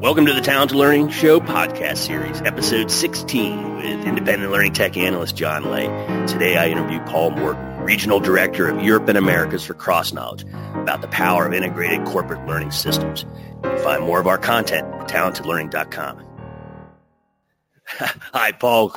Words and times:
Welcome 0.00 0.26
to 0.26 0.32
the 0.32 0.40
Talented 0.40 0.76
Learning 0.76 1.08
Show 1.08 1.40
podcast 1.40 1.96
series, 1.96 2.40
episode 2.42 2.88
16 2.88 3.74
with 3.74 4.06
independent 4.06 4.52
learning 4.52 4.74
tech 4.74 4.96
analyst 4.96 5.34
John 5.34 5.64
Leh. 5.64 6.26
Today 6.26 6.56
I 6.56 6.68
interview 6.68 7.00
Paul 7.00 7.32
Morton, 7.32 7.80
Regional 7.80 8.20
Director 8.20 8.68
of 8.68 8.80
Europe 8.80 9.08
and 9.08 9.18
Americas 9.18 9.64
for 9.64 9.74
CrossKnowledge, 9.74 10.44
about 10.80 11.00
the 11.00 11.08
power 11.08 11.46
of 11.46 11.52
integrated 11.52 12.06
corporate 12.06 12.46
learning 12.46 12.70
systems. 12.70 13.26
You 13.64 13.70
can 13.70 13.78
find 13.80 14.04
more 14.04 14.20
of 14.20 14.28
our 14.28 14.38
content 14.38 14.86
at 14.86 15.08
talentedlearning.com. 15.08 16.24
Hi, 17.88 18.52
Paul. 18.52 18.96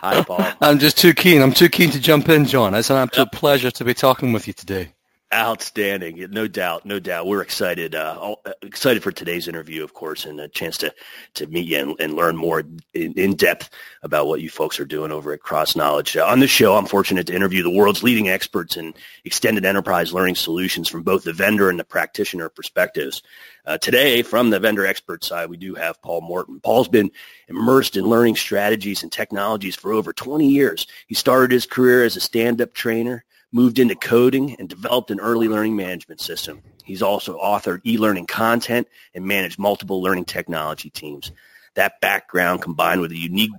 Hi, 0.00 0.22
Paul. 0.22 0.46
I'm 0.60 0.80
just 0.80 0.98
too 0.98 1.14
keen. 1.14 1.40
I'm 1.40 1.54
too 1.54 1.70
keen 1.70 1.92
to 1.92 1.98
jump 1.98 2.28
in, 2.28 2.44
John. 2.44 2.74
It's 2.74 2.90
an 2.90 2.96
absolute 2.96 3.32
pleasure 3.32 3.70
to 3.70 3.84
be 3.86 3.94
talking 3.94 4.34
with 4.34 4.46
you 4.46 4.52
today. 4.52 4.92
Outstanding, 5.32 6.26
no 6.32 6.48
doubt, 6.48 6.84
no 6.84 6.98
doubt. 6.98 7.28
We're 7.28 7.40
excited, 7.40 7.94
uh, 7.94 8.34
uh, 8.44 8.52
excited 8.62 9.00
for 9.00 9.12
today's 9.12 9.46
interview, 9.46 9.84
of 9.84 9.94
course, 9.94 10.24
and 10.24 10.40
a 10.40 10.48
chance 10.48 10.76
to 10.78 10.92
to 11.34 11.46
meet 11.46 11.68
you 11.68 11.78
and, 11.78 12.00
and 12.00 12.14
learn 12.14 12.36
more 12.36 12.64
in, 12.94 13.12
in, 13.12 13.36
depth 13.36 13.70
about 14.02 14.26
what 14.26 14.40
you 14.40 14.50
folks 14.50 14.80
are 14.80 14.84
doing 14.84 15.12
over 15.12 15.32
at 15.32 15.38
CrossKnowledge. 15.38 16.20
Uh, 16.20 16.26
on 16.26 16.40
this 16.40 16.50
show, 16.50 16.74
I'm 16.74 16.84
fortunate 16.84 17.28
to 17.28 17.34
interview 17.34 17.62
the 17.62 17.70
world's 17.70 18.02
leading 18.02 18.28
experts 18.28 18.76
in 18.76 18.92
extended 19.24 19.64
enterprise 19.64 20.12
learning 20.12 20.34
solutions 20.34 20.88
from 20.88 21.04
both 21.04 21.22
the 21.22 21.32
vendor 21.32 21.70
and 21.70 21.78
the 21.78 21.84
practitioner 21.84 22.48
perspectives. 22.48 23.22
Uh, 23.66 23.78
today, 23.78 24.22
from 24.22 24.50
the 24.50 24.58
vendor 24.58 24.84
expert 24.84 25.22
side, 25.22 25.48
we 25.48 25.56
do 25.56 25.76
have 25.76 26.02
Paul 26.02 26.22
Morton. 26.22 26.58
Paul's 26.58 26.88
been 26.88 27.12
immersed 27.46 27.96
in 27.96 28.04
learning 28.04 28.34
strategies 28.34 29.04
and 29.04 29.12
technologies 29.12 29.76
for 29.76 29.92
over 29.92 30.12
20 30.12 30.48
years. 30.48 30.88
He 31.06 31.14
started 31.14 31.52
his 31.52 31.66
career 31.66 32.02
as 32.02 32.16
a 32.16 32.20
stand-up 32.20 32.74
trainer 32.74 33.24
moved 33.52 33.78
into 33.78 33.94
coding 33.94 34.56
and 34.58 34.68
developed 34.68 35.10
an 35.10 35.20
early 35.20 35.48
learning 35.48 35.76
management 35.76 36.20
system. 36.20 36.62
He's 36.84 37.02
also 37.02 37.38
authored 37.38 37.80
e-learning 37.84 38.26
content 38.26 38.88
and 39.14 39.26
managed 39.26 39.58
multiple 39.58 40.02
learning 40.02 40.26
technology 40.26 40.90
teams. 40.90 41.32
That 41.74 42.00
background 42.00 42.62
combined 42.62 43.00
with 43.00 43.12
a 43.12 43.16
unique 43.16 43.52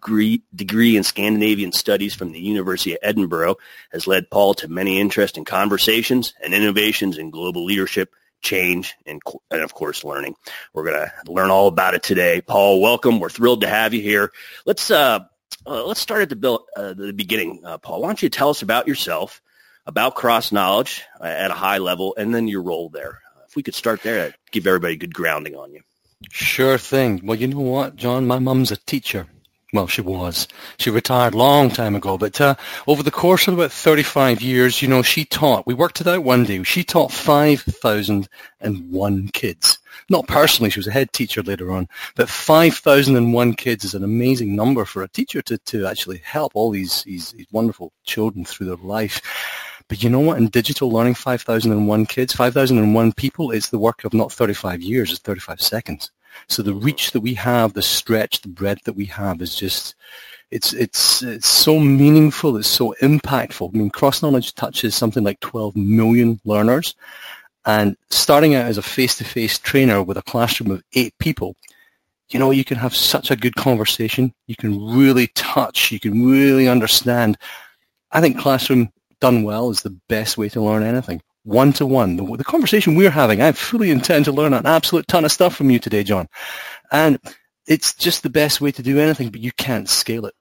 degree 0.54 0.98
in 0.98 1.04
Scandinavian 1.04 1.72
studies 1.72 2.14
from 2.14 2.34
the 2.34 2.42
University 2.42 2.94
of 2.94 3.00
Edinburgh 3.02 3.56
has 3.92 4.06
led 4.06 4.30
Paul 4.30 4.54
to 4.56 4.68
many 4.68 5.00
interesting 5.00 5.46
conversations 5.46 6.34
and 6.44 6.54
innovations 6.54 7.18
in 7.18 7.30
global 7.30 7.64
leadership, 7.64 8.14
change, 8.42 8.96
and, 9.06 9.22
and 9.50 9.62
of 9.62 9.74
course 9.74 10.04
learning. 10.04 10.36
We're 10.74 10.84
going 10.84 11.08
to 11.08 11.32
learn 11.32 11.52
all 11.52 11.68
about 11.68 11.94
it 11.94 12.04
today. 12.04 12.42
Paul, 12.42 12.82
welcome. 12.82 13.20
We're 13.20 13.30
thrilled 13.30 13.62
to 13.62 13.70
have 13.70 13.94
you 13.94 14.02
here. 14.02 14.32
Let's 14.66 14.92
uh, 14.92 15.20
uh, 15.66 15.86
let's 15.86 16.00
start 16.00 16.22
at 16.22 16.30
the, 16.30 16.36
bill, 16.36 16.66
uh, 16.76 16.94
the 16.94 17.14
beginning, 17.14 17.62
uh, 17.64 17.78
Paul. 17.78 18.02
Why 18.02 18.08
don't 18.08 18.22
you 18.22 18.30
tell 18.30 18.50
us 18.50 18.62
about 18.62 18.88
yourself, 18.88 19.42
about 19.86 20.16
CrossKnowledge 20.16 21.02
uh, 21.20 21.26
at 21.26 21.52
a 21.52 21.56
high 21.56 21.80
level, 21.80 22.14
and 22.18 22.34
then 22.34 22.48
your 22.48 22.62
role 22.62 22.90
there. 22.90 23.20
If 23.48 23.56
we 23.56 23.64
could 23.64 23.76
start 23.76 24.04
there, 24.04 24.16
that'd 24.16 24.36
give 24.52 24.68
everybody 24.68 24.96
good 24.96 25.14
grounding 25.14 25.56
on 25.56 25.74
you. 25.74 25.82
Sure 26.30 26.78
thing. 26.78 27.22
Well, 27.24 27.38
you 27.38 27.48
know 27.48 27.60
what, 27.60 27.96
John? 27.96 28.28
My 28.28 28.40
mum's 28.40 28.72
a 28.72 28.78
teacher. 28.78 29.28
Well, 29.74 29.88
she 29.88 30.02
was. 30.02 30.50
She 30.78 30.90
retired 30.90 31.34
long 31.34 31.70
time 31.70 31.96
ago, 31.96 32.18
but 32.18 32.42
uh, 32.42 32.56
over 32.88 33.04
the 33.04 33.12
course 33.12 33.48
of 33.48 33.54
about 33.54 33.72
35 33.72 34.42
years, 34.42 34.82
you 34.82 34.90
know, 34.90 35.02
she 35.02 35.24
taught. 35.24 35.66
We 35.66 35.74
worked 35.74 36.02
it 36.02 36.08
out 36.08 36.26
one 36.26 36.44
day. 36.44 36.62
She 36.64 36.84
taught 36.84 37.14
5,001 37.14 39.28
kids. 39.30 39.80
Not 40.10 40.28
personally, 40.28 40.72
she 40.72 40.80
was 40.80 40.88
a 40.88 40.92
head 40.92 41.14
teacher 41.14 41.42
later 41.42 41.72
on, 41.72 41.88
but 42.16 42.28
5,001 42.28 43.54
kids 43.54 43.86
is 43.86 43.94
an 43.94 44.04
amazing 44.04 44.58
number 44.58 44.84
for 44.84 45.04
a 45.04 45.10
teacher 45.10 45.42
to, 45.44 45.58
to 45.58 45.88
actually 45.88 46.18
help 46.18 46.52
all 46.54 46.70
these, 46.70 47.04
these, 47.04 47.32
these 47.32 47.48
wonderful 47.54 47.94
children 48.04 48.44
through 48.44 48.68
their 48.68 48.76
life. 48.76 49.22
But 49.92 50.02
you 50.02 50.10
know 50.10 50.22
what? 50.22 50.38
In 50.38 50.48
digital 50.48 50.90
learning, 50.90 51.16
5,001 51.16 52.06
kids, 52.06 52.34
5,001 52.34 53.12
people, 53.12 53.52
it's 53.52 53.72
the 53.72 53.78
work 53.78 54.06
of 54.06 54.14
not 54.14 54.32
35 54.32 54.82
years, 54.82 55.12
it's 55.12 55.20
35 55.20 55.60
seconds. 55.60 56.12
So 56.48 56.64
the 56.64 56.74
reach 56.74 57.12
that 57.12 57.20
we 57.20 57.34
have, 57.34 57.74
the 57.74 57.82
stretch, 57.82 58.40
the 58.40 58.48
breadth 58.48 58.86
that 58.86 58.96
we 58.96 59.04
have 59.08 59.42
is 59.42 59.54
just, 59.54 59.96
it's, 60.50 60.72
it's, 60.72 61.22
it's 61.24 61.46
so 61.46 61.78
meaningful, 61.78 62.56
it's 62.56 62.70
so 62.70 62.96
impactful. 63.02 63.76
I 63.76 63.78
mean, 63.78 63.92
CrossKnowledge 63.92 64.56
touches 64.56 64.96
something 64.96 65.26
like 65.26 65.42
12 65.42 65.76
million 65.76 66.40
learners. 66.46 66.96
And 67.66 67.98
starting 68.12 68.56
out 68.56 68.68
as 68.68 68.78
a 68.78 68.82
face-to-face 68.82 69.58
trainer 69.60 70.02
with 70.02 70.16
a 70.16 70.22
classroom 70.22 70.72
of 70.72 70.84
eight 70.94 71.18
people, 71.20 71.58
you 72.30 72.40
know, 72.40 72.52
you 72.52 72.64
can 72.64 72.78
have 72.78 72.96
such 72.96 73.30
a 73.30 73.36
good 73.36 73.58
conversation. 73.58 74.34
You 74.48 74.56
can 74.56 74.96
really 74.96 75.28
touch. 75.36 75.92
You 75.92 76.00
can 76.00 76.26
really 76.26 76.70
understand. 76.70 77.38
I 78.14 78.22
think 78.22 78.40
classroom 78.40 78.90
done 79.22 79.44
well 79.44 79.70
is 79.70 79.82
the 79.82 79.98
best 80.10 80.38
way 80.38 80.50
to 80.50 80.62
learn 80.62 80.84
anything. 80.84 81.22
One 81.44 81.74
to 81.74 81.86
one. 81.86 82.18
The, 82.18 82.44
conversation 82.44 82.96
we're 82.96 83.10
having, 83.10 83.42
I 83.42 83.52
fully 83.54 83.90
intend 83.90 84.26
to 84.26 84.32
learn 84.32 84.54
an 84.54 84.66
absolute 84.66 85.08
ton 85.08 85.26
of 85.26 85.32
stuff 85.32 85.56
from 85.56 85.70
you 85.70 85.80
today, 85.80 86.04
John. 86.04 86.28
And 86.92 87.20
it's 87.66 87.94
just 87.94 88.22
the 88.22 88.30
best 88.30 88.62
way 88.62 88.72
to 88.72 88.84
do 88.84 89.00
anything, 89.00 89.30
but 89.30 89.42
you 89.42 89.52
can't 89.54 89.90
scale 89.90 90.26
it. 90.26 90.36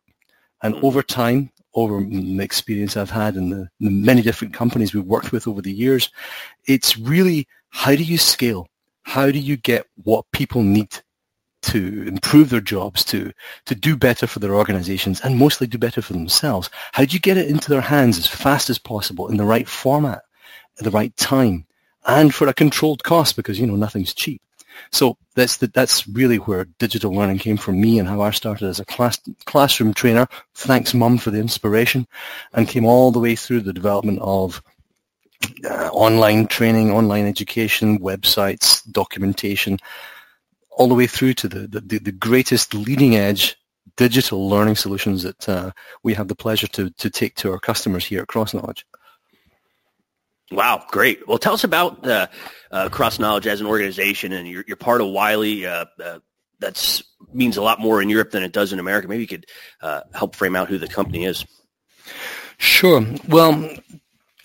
And 0.63 0.75
mm. 0.75 0.85
over 0.85 1.03
time, 1.03 1.51
over 1.75 2.03
the 2.03 2.41
experience 2.43 2.97
I've 2.97 3.11
had 3.11 3.37
in 3.37 3.51
the, 3.51 3.69
the 3.79 3.91
many 3.91 4.23
different 4.23 4.53
companies 4.53 4.93
we've 4.93 5.05
worked 5.05 5.33
with 5.33 5.47
over 5.47 5.63
the 5.63 5.73
years, 5.73 6.11
it's 6.67 6.99
really 6.99 7.47
how 7.71 7.95
do 7.95 8.03
you 8.03 8.19
scale? 8.19 8.67
How 9.03 9.31
do 9.31 9.39
you 9.39 9.57
get 9.57 9.87
what 10.03 10.31
people 10.33 10.63
need 10.63 11.01
to 11.63 12.05
improve 12.07 12.51
their 12.51 12.61
jobs, 12.61 13.05
to, 13.05 13.33
to 13.67 13.75
do 13.75 13.97
better 13.97 14.27
for 14.27 14.39
their 14.39 14.55
organizations, 14.55 15.21
and 15.21 15.37
mostly 15.37 15.67
do 15.67 15.79
better 15.79 16.03
for 16.03 16.13
themselves? 16.13 16.71
How 16.93 17.05
do 17.05 17.13
you 17.13 17.21
get 17.21 17.37
it 17.37 17.49
into 17.49 17.71
their 17.71 17.81
hands 17.81 18.19
as 18.19 18.27
fast 18.27 18.71
as 18.71 18.79
possible 18.79 19.29
in 19.29 19.37
the 19.37 19.45
right 19.45 19.69
format, 19.69 20.23
at 20.79 20.85
the 20.85 20.91
right 20.91 21.17
time, 21.17 21.67
and 22.07 22.35
for 22.35 22.49
a 22.49 22.55
controlled 22.55 23.05
cost 23.05 23.37
because, 23.37 23.61
you 23.61 23.67
know, 23.67 23.77
nothing's 23.77 24.15
cheap. 24.15 24.41
So 24.91 25.17
that's 25.35 25.59
the, 25.59 25.67
that's 25.69 26.09
really 26.09 26.37
where 26.37 26.65
digital 26.79 27.13
learning 27.13 27.39
came 27.39 27.57
from 27.57 27.81
me 27.81 27.99
and 27.99 28.09
how 28.09 28.23
I 28.23 28.31
started 28.31 28.67
as 28.67 28.81
a 28.81 28.85
class, 28.85 29.19
classroom 29.45 29.93
trainer. 29.93 30.27
Thanks, 30.55 30.95
mum, 30.95 31.19
for 31.19 31.31
the 31.31 31.41
inspiration, 31.41 32.07
and 32.53 32.69
came 32.69 32.87
all 32.87 33.11
the 33.11 33.21
way 33.21 33.37
through 33.37 33.61
the 33.61 33.73
development 33.73 34.21
of 34.23 34.63
uh, 35.65 35.89
online 35.93 36.47
training, 36.47 36.91
online 36.91 37.27
education, 37.27 37.99
websites, 37.99 38.91
documentation, 38.91 39.79
all 40.71 40.89
the 40.89 40.95
way 40.95 41.07
through 41.07 41.35
to 41.35 41.49
the, 41.49 41.67
the, 41.67 41.99
the 41.99 42.13
greatest 42.13 42.75
leading 42.75 43.17
edge 43.17 43.57
digital 43.97 44.49
learning 44.49 44.77
solutions 44.77 45.23
that 45.23 45.49
uh, 45.49 45.71
we 46.03 46.15
have 46.15 46.29
the 46.29 46.35
pleasure 46.35 46.67
to, 46.69 46.91
to 46.91 47.11
take 47.11 47.35
to 47.35 47.51
our 47.51 47.59
customers 47.59 48.05
here 48.05 48.23
at 48.23 48.29
CrossKnowledge. 48.29 48.85
Wow, 50.53 50.85
great. 50.89 51.27
Well, 51.29 51.39
tell 51.39 51.55
us 51.55 51.65
about 51.65 52.07
uh, 52.07 52.27
uh, 52.71 52.89
CrossKnowledge 52.89 53.47
as 53.47 53.61
an 53.61 53.67
organization, 53.67 54.33
and 54.33 54.49
you're, 54.49 54.65
you're 54.67 54.77
part 54.77 55.01
of 55.01 55.09
Wiley. 55.09 55.67
Uh, 55.67 55.87
uh 56.03 56.19
that 56.61 57.03
means 57.33 57.57
a 57.57 57.63
lot 57.63 57.81
more 57.81 58.03
in 58.03 58.09
Europe 58.09 58.31
than 58.31 58.43
it 58.43 58.53
does 58.53 58.73
in 58.73 58.79
America. 58.79 59.09
Maybe 59.09 59.23
you 59.23 59.29
could 59.29 59.47
uh, 59.81 60.03
help 60.13 60.37
frame 60.37 60.57
out 60.57 60.69
who 60.69 60.79
the 60.79 60.89
company 60.89 61.25
is. 61.25 61.47
Sure. 62.59 63.03
Well, 63.29 63.71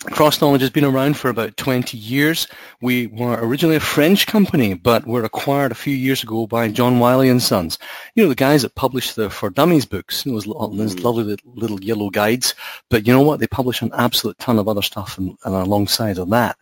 CrossKnowledge 0.06 0.60
has 0.60 0.70
been 0.70 0.84
around 0.84 1.16
for 1.16 1.28
about 1.28 1.56
20 1.56 1.96
years. 1.96 2.46
We 2.80 3.08
were 3.08 3.38
originally 3.40 3.76
a 3.76 3.80
French 3.80 4.26
company, 4.26 4.74
but 4.74 5.06
were 5.06 5.24
acquired 5.24 5.72
a 5.72 5.76
few 5.76 5.94
years 5.94 6.22
ago 6.22 6.46
by 6.46 6.68
John 6.68 6.98
Wiley 6.98 7.28
and 7.28 7.42
Sons. 7.42 7.78
You 8.14 8.22
know, 8.22 8.28
the 8.28 8.34
guys 8.34 8.62
that 8.62 8.74
publish 8.74 9.14
the 9.14 9.28
For 9.28 9.50
Dummies 9.50 9.84
books, 9.84 10.24
you 10.24 10.32
know, 10.32 10.40
those, 10.40 10.76
those 10.76 10.94
mm. 10.94 11.02
lovely 11.02 11.36
little 11.44 11.82
yellow 11.82 12.10
guides. 12.10 12.54
But 12.88 13.06
you 13.06 13.12
know 13.12 13.22
what? 13.22 13.40
They 13.40 13.46
publish 13.46 13.82
an 13.82 13.90
absolute 13.94 14.38
ton 14.38 14.58
of 14.58 14.68
other 14.68 14.82
stuff 14.82 15.18
and, 15.18 15.36
and 15.44 15.54
alongside 15.54 16.18
of 16.18 16.30
that. 16.30 16.56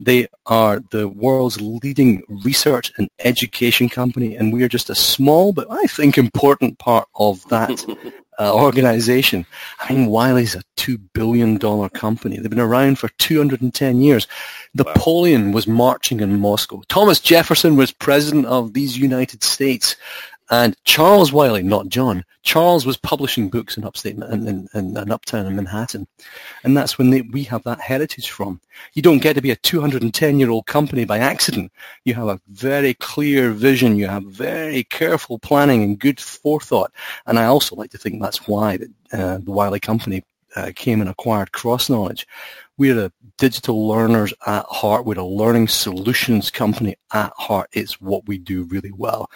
They 0.00 0.28
are 0.46 0.80
the 0.90 1.08
world's 1.08 1.60
leading 1.60 2.22
research 2.44 2.92
and 2.96 3.08
education 3.20 3.88
company, 3.88 4.36
and 4.36 4.52
we 4.52 4.62
are 4.62 4.68
just 4.68 4.90
a 4.90 4.94
small, 4.94 5.52
but 5.52 5.66
I 5.70 5.84
think 5.84 6.18
important 6.18 6.78
part 6.78 7.08
of 7.14 7.46
that 7.48 7.84
uh, 8.38 8.54
organization. 8.54 9.46
I 9.80 9.92
mean, 9.92 10.06
Wiley's 10.06 10.54
a 10.54 10.62
$2 10.76 10.98
billion 11.12 11.58
company. 11.90 12.38
They've 12.38 12.50
been 12.50 12.60
around 12.60 12.98
for 12.98 13.08
210 13.18 14.00
years. 14.00 14.26
Napoleon 14.74 15.52
was 15.52 15.66
marching 15.66 16.20
in 16.20 16.38
Moscow. 16.38 16.82
Thomas 16.88 17.20
Jefferson 17.20 17.76
was 17.76 17.92
president 17.92 18.46
of 18.46 18.74
these 18.74 18.98
United 18.98 19.42
States. 19.42 19.96
And 20.50 20.76
Charles 20.84 21.32
Wiley, 21.32 21.62
not 21.62 21.88
John, 21.88 22.24
Charles 22.42 22.86
was 22.86 22.96
publishing 22.96 23.48
books 23.48 23.76
in 23.76 23.84
upstate 23.84 24.14
in, 24.14 24.22
in, 24.22 24.68
in, 24.74 24.96
in 24.96 25.10
uptown 25.10 25.46
in 25.46 25.56
Manhattan. 25.56 26.06
And 26.62 26.76
that's 26.76 26.96
when 26.96 27.10
they, 27.10 27.22
we 27.22 27.42
have 27.44 27.64
that 27.64 27.80
heritage 27.80 28.30
from. 28.30 28.60
You 28.94 29.02
don't 29.02 29.18
get 29.22 29.32
to 29.34 29.42
be 29.42 29.50
a 29.50 29.56
210-year-old 29.56 30.66
company 30.66 31.04
by 31.04 31.18
accident. 31.18 31.72
You 32.04 32.14
have 32.14 32.28
a 32.28 32.40
very 32.48 32.94
clear 32.94 33.50
vision. 33.50 33.96
You 33.96 34.06
have 34.06 34.22
very 34.24 34.84
careful 34.84 35.40
planning 35.40 35.82
and 35.82 35.98
good 35.98 36.20
forethought. 36.20 36.92
And 37.26 37.38
I 37.38 37.46
also 37.46 37.74
like 37.74 37.90
to 37.90 37.98
think 37.98 38.22
that's 38.22 38.46
why 38.46 38.76
the, 38.76 38.92
uh, 39.12 39.38
the 39.38 39.50
Wiley 39.50 39.80
company 39.80 40.22
uh, 40.54 40.70
came 40.76 41.00
and 41.00 41.10
acquired 41.10 41.50
CrossKnowledge. 41.50 42.24
We're 42.78 43.06
a 43.06 43.12
digital 43.38 43.88
learners 43.88 44.32
at 44.46 44.64
heart. 44.66 45.04
We're 45.04 45.18
a 45.18 45.24
learning 45.24 45.68
solutions 45.68 46.50
company 46.50 46.96
at 47.12 47.32
heart. 47.36 47.68
It's 47.72 48.00
what 48.00 48.26
we 48.26 48.38
do 48.38 48.64
really 48.64 48.92
well. 48.92 49.30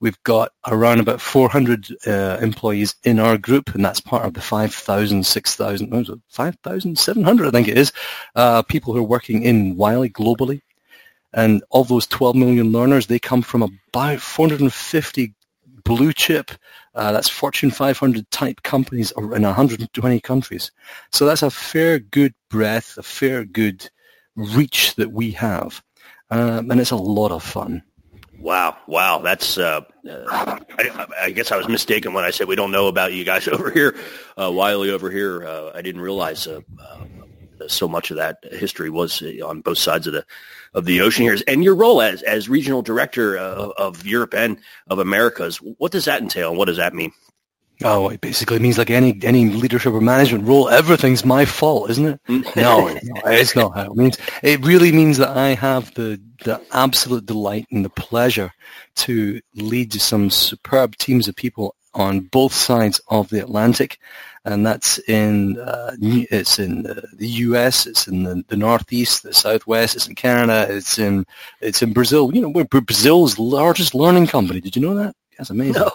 We've 0.00 0.22
got 0.22 0.52
around 0.66 1.00
about 1.00 1.20
400 1.20 1.88
uh, 2.06 2.38
employees 2.40 2.94
in 3.04 3.18
our 3.18 3.36
group, 3.36 3.74
and 3.74 3.84
that's 3.84 4.00
part 4.00 4.24
of 4.24 4.34
the 4.34 4.40
5,000, 4.40 5.26
6,000, 5.26 6.22
5,700, 6.28 7.46
I 7.46 7.50
think 7.50 7.68
it 7.68 7.76
is, 7.76 7.92
uh, 8.34 8.62
people 8.62 8.94
who 8.94 9.00
are 9.00 9.04
working 9.04 9.42
in 9.42 9.76
Wiley 9.76 10.08
globally. 10.08 10.62
And 11.32 11.62
of 11.70 11.88
those 11.88 12.06
12 12.06 12.34
million 12.34 12.72
learners, 12.72 13.06
they 13.06 13.18
come 13.18 13.42
from 13.42 13.62
about 13.62 14.20
450 14.20 15.34
blue 15.84 16.12
chip, 16.12 16.50
uh, 16.94 17.12
that's 17.12 17.28
Fortune 17.28 17.70
500 17.70 18.30
type 18.30 18.62
companies 18.62 19.12
in 19.16 19.42
120 19.42 20.20
countries. 20.20 20.70
So 21.12 21.26
that's 21.26 21.42
a 21.42 21.50
fair 21.50 21.98
good 21.98 22.34
breadth, 22.48 22.98
a 22.98 23.02
fair 23.02 23.44
good 23.44 23.88
reach 24.34 24.94
that 24.96 25.12
we 25.12 25.32
have. 25.32 25.82
Um, 26.30 26.70
and 26.70 26.80
it's 26.80 26.90
a 26.90 26.96
lot 26.96 27.32
of 27.32 27.42
fun. 27.42 27.82
Wow, 28.40 28.78
wow, 28.86 29.18
that's. 29.18 29.58
Uh, 29.58 29.82
uh, 30.08 30.58
I, 30.78 31.06
I, 31.20 31.30
guess 31.30 31.52
I 31.52 31.58
was 31.58 31.68
mistaken 31.68 32.14
when 32.14 32.24
I 32.24 32.30
said 32.30 32.48
we 32.48 32.56
don't 32.56 32.70
know 32.70 32.86
about 32.86 33.12
you 33.12 33.22
guys 33.22 33.46
over 33.48 33.70
here. 33.70 33.94
Uh, 34.40 34.50
Wiley 34.50 34.90
over 34.90 35.10
here, 35.10 35.46
uh, 35.46 35.72
I 35.74 35.82
didn't 35.82 36.00
realize 36.00 36.46
uh, 36.46 36.60
so 37.68 37.86
much 37.86 38.10
of 38.10 38.16
that 38.16 38.38
history 38.50 38.88
was 38.88 39.22
on 39.44 39.60
both 39.60 39.76
sides 39.76 40.06
of 40.06 40.14
the 40.14 40.24
of 40.72 40.86
the 40.86 41.02
ocean 41.02 41.24
here. 41.24 41.36
And 41.46 41.62
your 41.62 41.74
role 41.74 42.00
as 42.00 42.22
as 42.22 42.48
regional 42.48 42.80
director 42.80 43.36
of 43.36 44.06
Europe 44.06 44.34
and 44.34 44.58
of 44.88 44.98
Americas, 44.98 45.56
what 45.56 45.92
does 45.92 46.06
that 46.06 46.22
entail? 46.22 46.48
and 46.48 46.58
What 46.58 46.66
does 46.66 46.78
that 46.78 46.94
mean? 46.94 47.12
Oh, 47.82 48.08
it 48.08 48.20
basically 48.20 48.58
means 48.58 48.76
like 48.76 48.90
any 48.90 49.18
any 49.22 49.48
leadership 49.48 49.94
or 49.94 50.00
management 50.00 50.46
role, 50.46 50.68
everything's 50.68 51.24
my 51.24 51.44
fault, 51.44 51.90
isn't 51.90 52.06
it? 52.06 52.20
no, 52.56 52.94
it's 53.24 53.56
not 53.56 53.74
how 53.74 53.90
it 53.90 53.96
means. 53.96 54.18
It 54.42 54.64
really 54.64 54.92
means 54.92 55.16
that 55.18 55.36
I 55.36 55.54
have 55.54 55.94
the 55.94 56.20
the 56.44 56.60
absolute 56.72 57.26
delight 57.26 57.66
and 57.70 57.84
the 57.84 57.90
pleasure 57.90 58.52
to 58.96 59.40
lead 59.54 59.92
some 59.94 60.30
superb 60.30 60.96
teams 60.96 61.28
of 61.28 61.36
people 61.36 61.74
on 61.94 62.20
both 62.20 62.52
sides 62.52 63.00
of 63.08 63.30
the 63.30 63.40
Atlantic, 63.40 63.98
and 64.44 64.64
that's 64.64 64.98
in 65.08 65.58
uh, 65.58 65.96
it's 66.00 66.58
in 66.58 66.82
the, 66.82 67.08
the 67.14 67.28
U.S., 67.28 67.86
it's 67.86 68.06
in 68.06 68.22
the, 68.24 68.44
the 68.48 68.56
Northeast, 68.56 69.22
the 69.22 69.32
Southwest, 69.32 69.96
it's 69.96 70.06
in 70.06 70.14
Canada, 70.14 70.66
it's 70.68 70.98
in 70.98 71.24
it's 71.60 71.82
in 71.82 71.92
Brazil. 71.92 72.30
You 72.34 72.42
know, 72.42 72.48
we're 72.50 72.64
Brazil's 72.64 73.38
largest 73.38 73.94
learning 73.94 74.26
company. 74.26 74.60
Did 74.60 74.76
you 74.76 74.82
know 74.82 74.94
that? 74.94 75.16
That's 75.38 75.50
amazing. 75.50 75.80
No. 75.80 75.90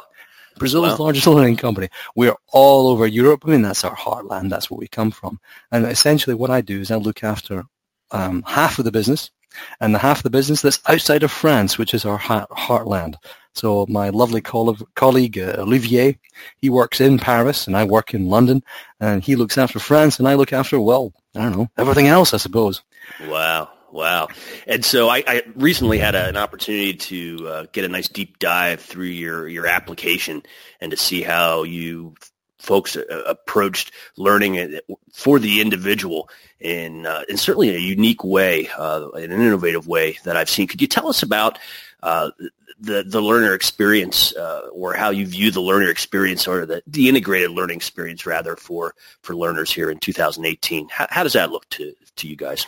Brazil's 0.57 0.97
wow. 0.99 1.05
largest 1.05 1.27
learning 1.27 1.57
company. 1.57 1.89
We're 2.15 2.35
all 2.51 2.87
over 2.87 3.07
Europe. 3.07 3.43
I 3.45 3.49
mean, 3.49 3.61
that's 3.61 3.83
our 3.83 3.95
heartland. 3.95 4.49
That's 4.49 4.69
where 4.69 4.77
we 4.77 4.87
come 4.87 5.11
from. 5.11 5.39
And 5.71 5.85
essentially 5.85 6.35
what 6.35 6.49
I 6.49 6.61
do 6.61 6.81
is 6.81 6.91
I 6.91 6.95
look 6.95 7.23
after 7.23 7.65
um, 8.11 8.43
half 8.45 8.79
of 8.79 8.85
the 8.85 8.91
business 8.91 9.31
and 9.79 9.93
the 9.93 9.99
half 9.99 10.17
of 10.17 10.23
the 10.23 10.29
business 10.29 10.61
that's 10.61 10.81
outside 10.87 11.23
of 11.23 11.31
France, 11.31 11.77
which 11.77 11.93
is 11.93 12.05
our 12.05 12.19
heartland. 12.19 13.15
So 13.53 13.85
my 13.87 14.09
lovely 14.09 14.41
colleague, 14.41 15.39
uh, 15.39 15.55
Olivier, 15.59 16.19
he 16.57 16.69
works 16.69 16.99
in 16.99 17.17
Paris 17.17 17.67
and 17.67 17.77
I 17.77 17.85
work 17.85 18.13
in 18.13 18.27
London 18.27 18.63
and 18.99 19.23
he 19.23 19.35
looks 19.35 19.57
after 19.57 19.79
France 19.79 20.19
and 20.19 20.27
I 20.27 20.33
look 20.33 20.51
after, 20.51 20.79
well, 20.79 21.13
I 21.35 21.43
don't 21.43 21.57
know, 21.57 21.69
everything 21.77 22.07
else, 22.07 22.33
I 22.33 22.37
suppose. 22.37 22.83
Wow. 23.27 23.69
Wow. 23.95 24.27
And 24.67 24.83
so 24.83 25.07
I, 25.07 25.23
I 25.25 25.43
recently 25.55 25.99
had 25.99 26.15
a, 26.15 26.27
an 26.27 26.35
opportunity 26.35 26.95
to 26.95 27.47
uh, 27.47 27.65
get 27.71 27.85
a 27.85 27.87
nice 27.87 28.09
deep 28.09 28.39
dive 28.39 28.81
through 28.81 29.05
your, 29.05 29.47
your 29.47 29.67
application 29.67 30.43
and 30.81 30.91
to 30.91 30.97
see 30.97 31.21
how 31.21 31.63
you 31.63 32.13
folks 32.59 32.97
uh, 32.97 33.23
approached 33.25 33.93
learning 34.17 34.79
for 35.13 35.39
the 35.39 35.61
individual 35.61 36.29
in, 36.59 37.05
uh, 37.05 37.23
in 37.29 37.37
certainly 37.37 37.73
a 37.73 37.79
unique 37.79 38.21
way, 38.21 38.67
uh, 38.77 39.07
in 39.11 39.31
an 39.31 39.39
innovative 39.39 39.87
way 39.87 40.17
that 40.25 40.35
I've 40.35 40.49
seen. 40.49 40.67
Could 40.67 40.81
you 40.81 40.87
tell 40.87 41.07
us 41.07 41.23
about 41.23 41.57
uh, 42.03 42.31
the, 42.77 43.01
the 43.07 43.21
learner 43.21 43.53
experience 43.53 44.35
uh, 44.35 44.67
or 44.73 44.93
how 44.93 45.09
you 45.09 45.25
view 45.25 45.51
the 45.51 45.61
learner 45.61 45.89
experience 45.89 46.49
or 46.49 46.65
the, 46.65 46.83
the 46.85 47.07
integrated 47.07 47.51
learning 47.51 47.77
experience 47.77 48.25
rather 48.25 48.57
for, 48.57 48.93
for 49.21 49.37
learners 49.37 49.71
here 49.71 49.89
in 49.89 49.99
2018? 49.99 50.89
How, 50.89 51.07
how 51.09 51.23
does 51.23 51.33
that 51.33 51.49
look 51.49 51.69
to, 51.69 51.93
to 52.17 52.27
you 52.27 52.35
guys? 52.35 52.65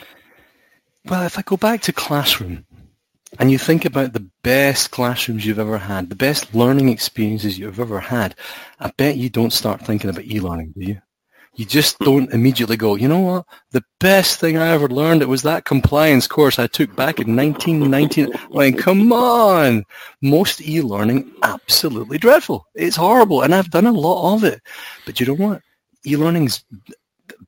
Well, 1.09 1.23
if 1.23 1.39
I 1.39 1.41
go 1.41 1.55
back 1.55 1.81
to 1.83 1.93
classroom 1.93 2.65
and 3.39 3.49
you 3.49 3.57
think 3.57 3.85
about 3.85 4.11
the 4.11 4.29
best 4.43 4.91
classrooms 4.91 5.45
you've 5.45 5.57
ever 5.57 5.77
had, 5.77 6.09
the 6.09 6.17
best 6.17 6.53
learning 6.53 6.89
experiences 6.89 7.57
you've 7.57 7.79
ever 7.79 8.01
had, 8.01 8.35
I 8.81 8.91
bet 8.97 9.15
you 9.15 9.29
don't 9.29 9.53
start 9.53 9.85
thinking 9.85 10.09
about 10.09 10.25
e-learning, 10.25 10.73
do 10.77 10.83
you? 10.83 11.01
You 11.55 11.63
just 11.63 11.95
hmm. 11.99 12.03
don't 12.03 12.33
immediately 12.33 12.75
go, 12.75 12.95
you 12.95 13.07
know 13.07 13.21
what? 13.21 13.45
The 13.71 13.85
best 14.01 14.41
thing 14.41 14.57
I 14.57 14.67
ever 14.71 14.89
learned, 14.89 15.21
it 15.21 15.29
was 15.29 15.43
that 15.43 15.63
compliance 15.63 16.27
course 16.27 16.59
I 16.59 16.67
took 16.67 16.93
back 16.97 17.21
in 17.21 17.37
1919. 17.37 18.33
Like, 18.49 18.77
come 18.77 19.13
on. 19.13 19.85
Most 20.21 20.61
e-learning, 20.61 21.31
absolutely 21.41 22.17
dreadful. 22.17 22.65
It's 22.75 22.97
horrible. 22.97 23.43
And 23.43 23.55
I've 23.55 23.71
done 23.71 23.87
a 23.87 23.93
lot 23.93 24.35
of 24.35 24.43
it. 24.43 24.61
But 25.05 25.21
you 25.21 25.25
know 25.25 25.35
what? 25.35 25.61
E-learning's 26.05 26.65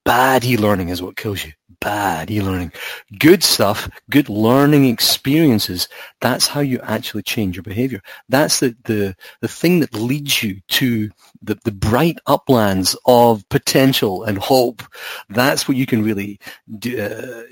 bad 0.06 0.46
e-learning 0.46 0.90
is 0.90 1.02
what 1.02 1.18
kills 1.18 1.44
you 1.44 1.52
bad 1.80 2.30
e-learning. 2.30 2.72
Good 3.18 3.44
stuff, 3.44 3.90
good 4.10 4.30
learning 4.30 4.86
experiences, 4.86 5.88
that's 6.22 6.48
how 6.48 6.60
you 6.60 6.80
actually 6.84 7.24
change 7.24 7.56
your 7.56 7.64
behavior. 7.64 8.02
That's 8.28 8.60
the, 8.60 8.76
the, 8.84 9.16
the 9.42 9.48
thing 9.48 9.80
that 9.80 9.94
leads 9.94 10.44
you 10.44 10.62
to 10.68 11.10
the, 11.42 11.56
the 11.64 11.72
bright 11.72 12.20
uplands 12.28 12.96
of 13.06 13.48
potential 13.50 14.24
and 14.24 14.38
hope. 14.38 14.84
That's 15.30 15.68
what 15.68 15.78
you 15.78 15.86
can 15.86 16.04
really 16.04 16.40
uh, 16.86 17.44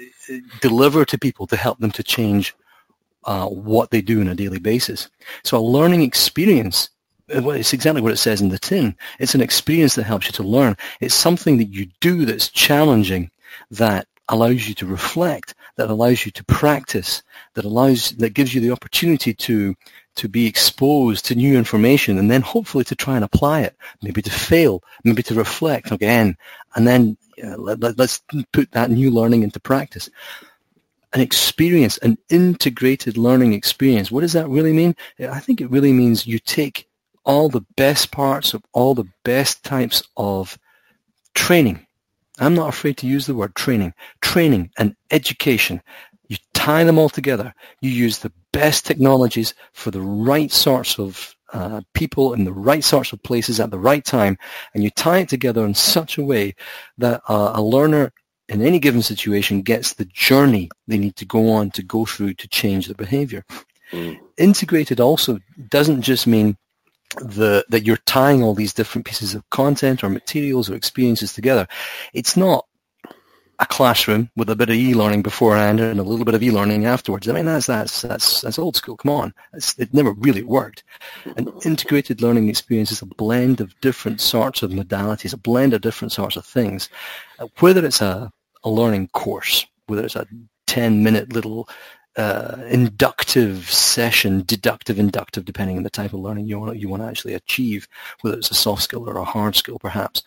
deliver 0.61 1.05
to 1.05 1.17
people 1.17 1.47
to 1.47 1.55
help 1.57 1.79
them 1.79 1.91
to 1.91 2.03
change 2.03 2.55
uh, 3.23 3.47
what 3.47 3.91
they 3.91 4.01
do 4.01 4.21
on 4.21 4.27
a 4.27 4.35
daily 4.35 4.59
basis. 4.59 5.09
So 5.43 5.57
a 5.57 5.59
learning 5.59 6.01
experience 6.01 6.89
uh, 7.35 7.41
well, 7.41 7.57
it's 7.57 7.73
exactly 7.73 8.01
what 8.01 8.13
it 8.13 8.17
says 8.17 8.41
in 8.41 8.49
the 8.49 8.59
tin. 8.59 8.95
It's 9.19 9.35
an 9.35 9.41
experience 9.41 9.95
that 9.95 10.03
helps 10.03 10.27
you 10.27 10.31
to 10.33 10.43
learn. 10.43 10.77
It's 11.01 11.13
something 11.13 11.57
that 11.57 11.73
you 11.73 11.87
do 11.99 12.25
that's 12.25 12.47
challenging, 12.47 13.31
that 13.71 14.07
allows 14.29 14.67
you 14.67 14.73
to 14.75 14.85
reflect, 14.85 15.55
that 15.77 15.89
allows 15.89 16.25
you 16.25 16.31
to 16.31 16.43
practice, 16.45 17.23
that 17.53 17.65
allows 17.65 18.11
that 18.11 18.33
gives 18.33 18.53
you 18.53 18.61
the 18.61 18.71
opportunity 18.71 19.33
to 19.33 19.75
to 20.15 20.27
be 20.27 20.47
exposed 20.47 21.25
to 21.25 21.35
new 21.35 21.55
information 21.57 22.17
and 22.17 22.29
then 22.29 22.41
hopefully 22.41 22.83
to 22.83 22.95
try 22.95 23.15
and 23.15 23.23
apply 23.23 23.61
it, 23.61 23.75
maybe 24.01 24.21
to 24.21 24.31
fail, 24.31 24.83
maybe 25.03 25.21
to 25.23 25.35
reflect 25.35 25.91
again, 25.91 26.35
and 26.75 26.87
then 26.87 27.17
uh, 27.43 27.55
let, 27.57 27.79
let, 27.79 27.97
let's 27.99 28.21
put 28.51 28.71
that 28.71 28.89
new 28.89 29.11
learning 29.11 29.43
into 29.43 29.59
practice. 29.59 30.09
An 31.13 31.21
experience, 31.21 31.97
an 31.99 32.17
integrated 32.29 33.17
learning 33.17 33.53
experience. 33.53 34.11
What 34.11 34.21
does 34.21 34.33
that 34.33 34.49
really 34.49 34.73
mean? 34.73 34.95
I 35.19 35.39
think 35.39 35.61
it 35.61 35.71
really 35.71 35.93
means 35.93 36.27
you 36.27 36.39
take 36.39 36.89
all 37.23 37.47
the 37.47 37.65
best 37.75 38.11
parts 38.11 38.53
of 38.53 38.63
all 38.73 38.93
the 38.93 39.07
best 39.23 39.63
types 39.63 40.03
of 40.17 40.57
training 41.33 41.86
I'm 42.39 42.55
not 42.55 42.69
afraid 42.69 42.97
to 42.97 43.07
use 43.07 43.25
the 43.25 43.35
word 43.35 43.55
training. 43.55 43.93
Training 44.21 44.71
and 44.77 44.95
education. 45.11 45.81
You 46.27 46.37
tie 46.53 46.83
them 46.83 46.97
all 46.97 47.09
together. 47.09 47.53
You 47.81 47.89
use 47.89 48.19
the 48.19 48.31
best 48.51 48.85
technologies 48.85 49.53
for 49.73 49.91
the 49.91 50.01
right 50.01 50.51
sorts 50.51 50.99
of 50.99 51.35
uh, 51.53 51.81
people 51.93 52.33
in 52.33 52.43
the 52.43 52.51
right 52.51 52.83
sorts 52.83 53.13
of 53.13 53.23
places 53.23 53.59
at 53.59 53.71
the 53.71 53.79
right 53.79 54.03
time, 54.03 54.37
and 54.73 54.83
you 54.83 54.89
tie 54.89 55.19
it 55.19 55.29
together 55.29 55.65
in 55.65 55.73
such 55.73 56.17
a 56.17 56.23
way 56.23 56.53
that 56.97 57.21
uh, 57.29 57.53
a 57.55 57.61
learner 57.61 58.11
in 58.49 58.61
any 58.61 58.79
given 58.79 59.01
situation 59.01 59.61
gets 59.61 59.93
the 59.93 60.05
journey 60.05 60.69
they 60.87 60.97
need 60.97 61.15
to 61.15 61.25
go 61.25 61.49
on 61.51 61.71
to 61.71 61.83
go 61.83 62.05
through 62.05 62.33
to 62.33 62.47
change 62.47 62.87
their 62.87 62.95
behavior. 62.95 63.45
Mm. 63.91 64.19
Integrated 64.37 64.99
also 64.99 65.39
doesn't 65.69 66.01
just 66.01 66.27
mean 66.27 66.57
the 67.15 67.65
that 67.69 67.85
you're 67.85 67.97
tying 67.97 68.43
all 68.43 68.53
these 68.53 68.73
different 68.73 69.05
pieces 69.05 69.33
of 69.33 69.49
content 69.49 70.03
or 70.03 70.09
materials 70.09 70.69
or 70.69 70.75
experiences 70.75 71.33
together. 71.33 71.67
It's 72.13 72.37
not 72.37 72.65
a 73.59 73.65
classroom 73.65 74.29
with 74.35 74.49
a 74.49 74.55
bit 74.55 74.69
of 74.69 74.75
e-learning 74.75 75.23
beforehand 75.23 75.79
and 75.79 75.99
a 75.99 76.03
little 76.03 76.25
bit 76.25 76.35
of 76.35 76.43
e-learning 76.43 76.85
afterwards. 76.85 77.27
I 77.27 77.33
mean, 77.33 77.45
that's 77.45 77.65
that's 77.65 78.03
that's 78.03 78.41
that's 78.41 78.59
old 78.59 78.75
school. 78.75 78.97
Come 78.97 79.11
on, 79.11 79.33
it's, 79.53 79.77
it 79.79 79.93
never 79.93 80.11
really 80.11 80.43
worked. 80.43 80.83
An 81.37 81.51
integrated 81.65 82.21
learning 82.21 82.49
experience 82.49 82.91
is 82.91 83.01
a 83.01 83.07
blend 83.07 83.59
of 83.59 83.79
different 83.81 84.21
sorts 84.21 84.61
of 84.61 84.71
modalities, 84.71 85.33
a 85.33 85.37
blend 85.37 85.73
of 85.73 85.81
different 85.81 86.11
sorts 86.11 86.35
of 86.35 86.45
things. 86.45 86.89
Uh, 87.39 87.47
whether 87.59 87.83
it's 87.83 88.01
a, 88.01 88.31
a 88.63 88.69
learning 88.69 89.07
course, 89.09 89.65
whether 89.87 90.05
it's 90.05 90.15
a 90.15 90.27
10 90.67 91.01
minute 91.01 91.33
little 91.33 91.67
uh, 92.17 92.57
inductive 92.67 93.69
session, 93.71 94.43
deductive, 94.45 94.97
inductive, 94.97 95.45
depending 95.45 95.77
on 95.77 95.83
the 95.83 95.89
type 95.89 96.13
of 96.13 96.19
learning 96.19 96.47
you 96.47 96.59
want 96.59 96.77
you 96.77 96.89
want 96.89 97.03
to 97.03 97.07
actually 97.07 97.35
achieve, 97.35 97.87
whether 98.21 98.37
it's 98.37 98.51
a 98.51 98.55
soft 98.55 98.81
skill 98.81 99.07
or 99.07 99.17
a 99.17 99.23
hard 99.23 99.55
skill, 99.55 99.77
perhaps. 99.79 100.23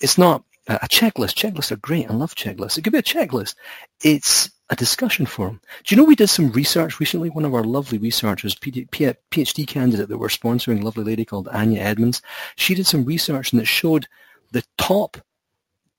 It's 0.00 0.18
not 0.18 0.44
a 0.68 0.88
checklist. 0.88 1.34
Checklists 1.34 1.70
are 1.70 1.76
great. 1.76 2.10
I 2.10 2.14
love 2.14 2.34
checklists. 2.34 2.78
It 2.78 2.82
could 2.82 2.92
be 2.92 2.98
a 2.98 3.02
checklist. 3.02 3.54
It's 4.02 4.50
a 4.68 4.76
discussion 4.76 5.26
forum. 5.26 5.60
Do 5.84 5.94
you 5.94 6.00
know 6.00 6.06
we 6.06 6.16
did 6.16 6.28
some 6.28 6.50
research 6.52 6.98
recently? 6.98 7.30
One 7.30 7.44
of 7.44 7.54
our 7.54 7.62
lovely 7.62 7.98
researchers, 7.98 8.54
PhD 8.54 9.66
candidate 9.66 10.08
that 10.08 10.18
we're 10.18 10.28
sponsoring, 10.28 10.82
lovely 10.82 11.04
lady 11.04 11.24
called 11.24 11.48
Anya 11.48 11.80
Edmonds, 11.80 12.20
she 12.56 12.74
did 12.74 12.86
some 12.86 13.04
research 13.04 13.52
and 13.52 13.60
it 13.60 13.68
showed 13.68 14.08
the 14.50 14.64
top 14.76 15.18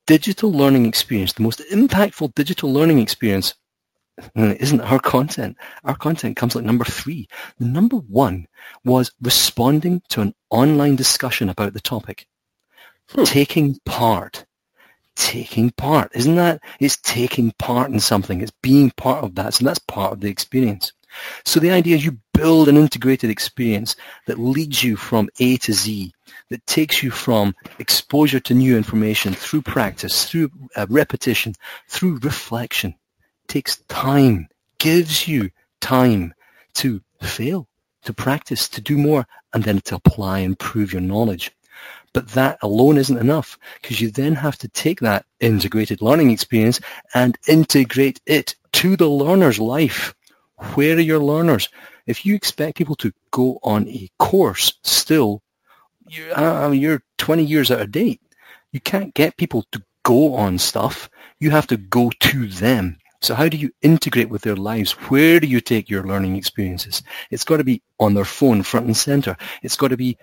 digital 0.05 0.51
learning 0.51 0.85
experience, 0.85 1.33
the 1.33 1.43
most 1.43 1.61
impactful 1.71 2.35
digital 2.35 2.71
learning 2.71 2.99
experience 2.99 3.53
isn't 4.35 4.81
our 4.81 4.99
content. 4.99 5.57
Our 5.83 5.95
content 5.95 6.37
comes 6.37 6.55
like 6.55 6.65
number 6.65 6.85
three. 6.85 7.27
The 7.59 7.65
number 7.65 7.97
one 7.97 8.47
was 8.83 9.11
responding 9.21 10.01
to 10.09 10.21
an 10.21 10.33
online 10.49 10.95
discussion 10.95 11.49
about 11.49 11.73
the 11.73 11.79
topic, 11.79 12.27
hmm. 13.09 13.23
taking 13.23 13.79
part, 13.85 14.45
taking 15.15 15.71
part. 15.71 16.11
Isn't 16.15 16.35
that? 16.35 16.61
It's 16.79 16.97
taking 16.97 17.51
part 17.59 17.91
in 17.91 17.99
something. 17.99 18.41
It's 18.41 18.53
being 18.61 18.91
part 18.91 19.23
of 19.23 19.35
that. 19.35 19.53
So 19.53 19.65
that's 19.65 19.79
part 19.79 20.13
of 20.13 20.21
the 20.21 20.29
experience. 20.29 20.93
So 21.45 21.59
the 21.59 21.71
idea 21.71 21.95
is 21.95 22.05
you 22.05 22.19
build 22.33 22.67
an 22.67 22.77
integrated 22.77 23.29
experience 23.29 23.95
that 24.27 24.39
leads 24.39 24.83
you 24.83 24.95
from 24.95 25.29
A 25.39 25.57
to 25.57 25.73
Z, 25.73 26.13
that 26.49 26.65
takes 26.67 27.01
you 27.01 27.11
from 27.11 27.55
exposure 27.79 28.39
to 28.41 28.53
new 28.53 28.77
information 28.77 29.33
through 29.33 29.63
practice, 29.63 30.25
through 30.25 30.51
uh, 30.75 30.85
repetition, 30.89 31.55
through 31.87 32.19
reflection. 32.19 32.95
Takes 33.47 33.77
time, 33.87 34.47
gives 34.77 35.27
you 35.27 35.51
time 35.79 36.33
to 36.75 37.01
fail, 37.21 37.67
to 38.03 38.13
practice, 38.13 38.67
to 38.69 38.81
do 38.81 38.97
more, 38.97 39.25
and 39.53 39.63
then 39.63 39.81
to 39.81 39.95
apply 39.95 40.39
and 40.39 40.59
prove 40.59 40.93
your 40.93 41.01
knowledge. 41.01 41.51
But 42.13 42.29
that 42.29 42.57
alone 42.61 42.97
isn't 42.97 43.17
enough 43.17 43.57
because 43.81 44.01
you 44.01 44.09
then 44.09 44.35
have 44.35 44.57
to 44.59 44.67
take 44.69 44.99
that 45.01 45.25
integrated 45.39 46.01
learning 46.01 46.31
experience 46.31 46.79
and 47.13 47.37
integrate 47.47 48.21
it 48.25 48.55
to 48.73 48.97
the 48.97 49.09
learner's 49.09 49.59
life. 49.59 50.15
Where 50.73 50.95
are 50.95 50.99
your 50.99 51.19
learners? 51.19 51.69
If 52.07 52.25
you 52.25 52.33
expect 52.33 52.77
people 52.77 52.95
to 52.95 53.13
go 53.31 53.59
on 53.63 53.87
a 53.87 54.09
course 54.17 54.73
still, 54.83 55.43
you're, 56.07 56.37
uh, 56.37 56.71
you're 56.71 57.03
20 57.17 57.43
years 57.43 57.69
out 57.69 57.81
of 57.81 57.91
date. 57.91 58.21
You 58.71 58.79
can't 58.79 59.13
get 59.13 59.37
people 59.37 59.65
to 59.71 59.83
go 60.03 60.35
on 60.35 60.57
stuff. 60.57 61.09
You 61.39 61.51
have 61.51 61.67
to 61.67 61.77
go 61.77 62.09
to 62.19 62.47
them. 62.47 62.97
So 63.21 63.33
how 63.35 63.49
do 63.49 63.57
you 63.57 63.71
integrate 63.81 64.29
with 64.29 64.43
their 64.43 64.55
lives? 64.55 64.91
Where 65.09 65.39
do 65.39 65.47
you 65.47 65.59
take 65.59 65.89
your 65.89 66.03
learning 66.03 66.35
experiences? 66.35 67.01
It's 67.31 67.43
got 67.43 67.57
to 67.57 67.63
be 67.63 67.81
on 67.99 68.13
their 68.13 68.25
phone, 68.25 68.63
front 68.63 68.85
and 68.85 68.97
center. 68.97 69.35
It's 69.63 69.75
got 69.75 69.89
to 69.89 69.97
be 69.97 70.17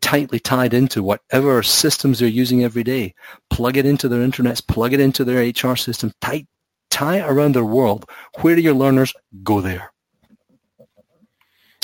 tightly 0.00 0.38
tied 0.38 0.74
into 0.74 1.02
whatever 1.02 1.62
systems 1.62 2.18
they're 2.18 2.28
using 2.28 2.64
every 2.64 2.84
day. 2.84 3.14
Plug 3.50 3.76
it 3.76 3.86
into 3.86 4.08
their 4.08 4.26
internets, 4.26 4.66
plug 4.66 4.92
it 4.92 5.00
into 5.00 5.24
their 5.24 5.42
HR 5.42 5.76
system, 5.76 6.12
tie, 6.20 6.46
tie 6.90 7.18
it 7.18 7.28
around 7.28 7.54
their 7.54 7.64
world. 7.64 8.08
Where 8.40 8.56
do 8.56 8.62
your 8.62 8.74
learners 8.74 9.12
go 9.42 9.60
there? 9.60 9.92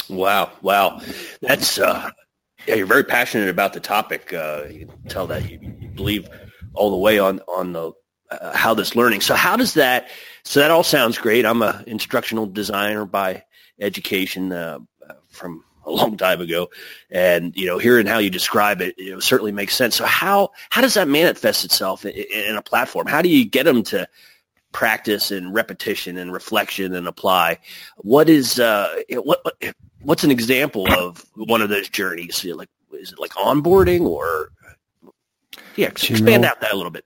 Wow, 0.09 0.53
wow. 0.63 1.01
That's, 1.41 1.79
uh, 1.79 2.11
yeah, 2.67 2.77
you're 2.77 2.87
very 2.87 3.05
passionate 3.05 3.49
about 3.49 3.73
the 3.73 3.81
topic. 3.81 4.33
Uh, 4.33 4.65
you 4.71 4.87
can 4.87 5.03
tell 5.09 5.27
that 5.27 5.51
you, 5.51 5.59
you 5.81 5.89
believe 5.89 6.29
all 6.75 6.91
the 6.91 6.97
way 6.97 7.19
on, 7.19 7.41
on 7.49 7.73
the, 7.73 7.93
uh, 8.31 8.57
how 8.57 8.75
this 8.75 8.97
learning. 8.97 9.21
So 9.21 9.35
how 9.35 9.57
does 9.57 9.75
that, 9.75 10.09
so 10.45 10.61
that 10.61 10.71
all 10.71 10.83
sounds 10.83 11.19
great. 11.19 11.45
I'm 11.45 11.63
a 11.63 11.83
instructional 11.87 12.47
designer 12.47 13.05
by 13.05 13.45
education 13.79 14.53
uh, 14.53 14.79
from 15.29 15.65
a 15.87 15.91
long 15.91 16.17
time 16.17 16.41
ago. 16.41 16.71
And, 17.11 17.55
you 17.57 17.67
know, 17.67 17.79
hearing 17.79 18.07
how 18.07 18.19
you 18.19 18.31
describe 18.31 18.81
it, 18.81 18.95
it 18.99 19.23
certainly 19.23 19.53
makes 19.53 19.75
sense. 19.75 19.97
So 19.97 20.05
how, 20.05 20.51
how 20.71 20.81
does 20.81 20.95
that 20.95 21.09
manifest 21.09 21.65
itself 21.65 22.05
in, 22.05 22.13
in 22.13 22.57
a 22.57 22.63
platform? 22.63 23.07
How 23.07 23.23
do 23.23 23.29
you 23.29 23.45
get 23.45 23.65
them 23.65 23.83
to 23.85 24.09
practice 24.73 25.31
and 25.31 25.55
repetition 25.55 26.17
and 26.17 26.33
reflection 26.33 26.95
and 26.95 27.07
apply? 27.07 27.59
What 27.99 28.29
is, 28.29 28.59
uh, 28.59 29.03
what, 29.11 29.41
what's 30.03 30.25
an 30.25 30.31
example 30.31 30.91
of 30.93 31.25
one 31.37 31.63
of 31.63 31.69
those 31.69 31.89
journeys? 31.89 32.45
Like, 32.45 32.71
is 32.93 33.13
it 33.13 33.19
like 33.19 33.33
onboarding 33.33 34.03
or, 34.03 34.51
yeah, 35.77 35.89
expand 35.89 36.43
know, 36.43 36.49
out 36.49 36.61
that 36.61 36.73
a 36.73 36.77
little 36.77 36.93
bit 36.93 37.05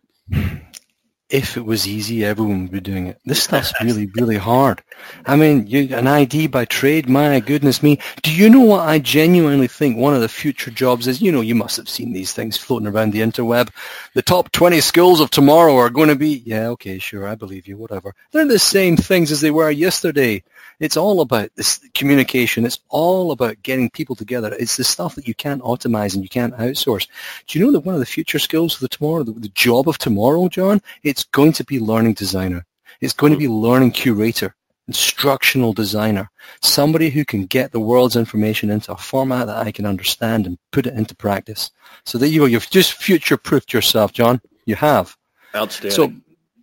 if 1.31 1.59
it 1.59 1.65
was 1.65 1.87
easy, 1.87 2.25
everyone 2.25 2.63
would 2.63 2.73
be 2.73 2.81
doing 2.81 3.09
it. 3.09 3.21
This 3.27 3.43
stuff's 3.43 3.73
really, 3.83 4.07
really 4.15 4.37
hard. 4.37 4.83
I 5.27 5.37
mean, 5.37 5.67
you, 5.67 5.95
an 5.95 6.07
ID 6.07 6.47
by 6.47 6.65
trade, 6.65 7.09
my 7.09 7.39
goodness 7.41 7.83
me. 7.83 7.99
Do 8.23 8.33
you 8.33 8.49
know 8.49 8.61
what 8.61 8.89
I 8.89 8.99
genuinely 8.99 9.69
think 9.69 9.97
one 9.97 10.15
of 10.15 10.23
the 10.23 10.29
future 10.29 10.71
jobs 10.71 11.07
is? 11.07 11.21
You 11.21 11.31
know, 11.31 11.43
you 11.43 11.55
must 11.55 11.77
have 11.77 11.89
seen 11.89 12.13
these 12.13 12.33
things 12.33 12.57
floating 12.57 12.89
around 12.89 13.13
the 13.13 13.21
interweb. 13.21 13.69
The 14.15 14.23
top 14.23 14.51
20 14.53 14.81
skills 14.81 15.21
of 15.21 15.31
tomorrow 15.31 15.77
are 15.77 15.91
going 15.91 16.09
to 16.09 16.17
be, 16.17 16.43
yeah, 16.47 16.69
okay, 16.69 16.99
sure, 16.99 17.29
I 17.29 17.35
believe 17.35 17.69
you, 17.69 17.77
whatever. 17.77 18.15
They're 18.33 18.47
the 18.47 18.59
same 18.59 18.97
things 18.97 19.31
as 19.31 19.43
they 19.43 19.51
were 19.51 19.71
yesterday. 19.71 20.43
It's 20.81 20.97
all 20.97 21.21
about 21.21 21.51
this 21.57 21.81
communication. 21.95 22.65
It's 22.65 22.79
all 22.89 23.33
about 23.33 23.63
getting 23.63 23.91
people 23.91 24.15
together. 24.15 24.55
It's 24.59 24.77
the 24.77 24.85
stuff 24.85 25.15
that 25.17 25.27
you 25.27 25.35
can't 25.35 25.63
automate 25.63 26.15
and 26.15 26.23
you 26.23 26.29
can't 26.29 26.57
outsource. 26.57 27.09
Do 27.47 27.59
you 27.59 27.65
know 27.65 27.73
that 27.73 27.81
one 27.81 27.95
of 27.95 28.01
the 28.01 28.07
future 28.07 28.39
skills 28.39 28.75
of 28.75 28.81
the 28.81 28.89
tomorrow, 28.89 29.25
the, 29.25 29.33
the 29.33 29.49
job 29.49 29.89
of 29.89 29.99
tomorrow, 29.99 30.49
John, 30.49 30.81
it's 31.03 31.25
going 31.25 31.53
to 31.55 31.65
be 31.65 31.81
learning 31.81 32.15
designer. 32.15 32.65
It's 33.01 33.13
going 33.13 33.33
to 33.33 33.39
be 33.39 33.49
learning 33.49 33.93
curator, 33.93 34.55
instructional 34.87 35.73
designer, 35.73 36.31
somebody 36.63 37.11
who 37.11 37.25
can 37.25 37.47
get 37.47 37.73
the 37.73 37.81
world's 37.81 38.17
information 38.17 38.71
into 38.71 38.93
a 38.93 38.97
format 38.97 39.47
that 39.47 39.67
I 39.67 39.73
can 39.73 39.87
understand 39.87 40.47
and 40.47 40.59
put 40.71 40.87
it 40.87 40.95
into 40.95 41.15
practice. 41.15 41.71
So 42.05 42.19
there 42.19 42.29
you 42.29 42.41
go. 42.41 42.47
You've 42.47 42.71
just 42.71 42.95
future-proofed 42.95 43.73
yourself, 43.73 44.13
John. 44.13 44.41
You 44.65 44.77
have. 44.77 45.17
Outstanding. 45.55 45.93
So, 45.93 46.13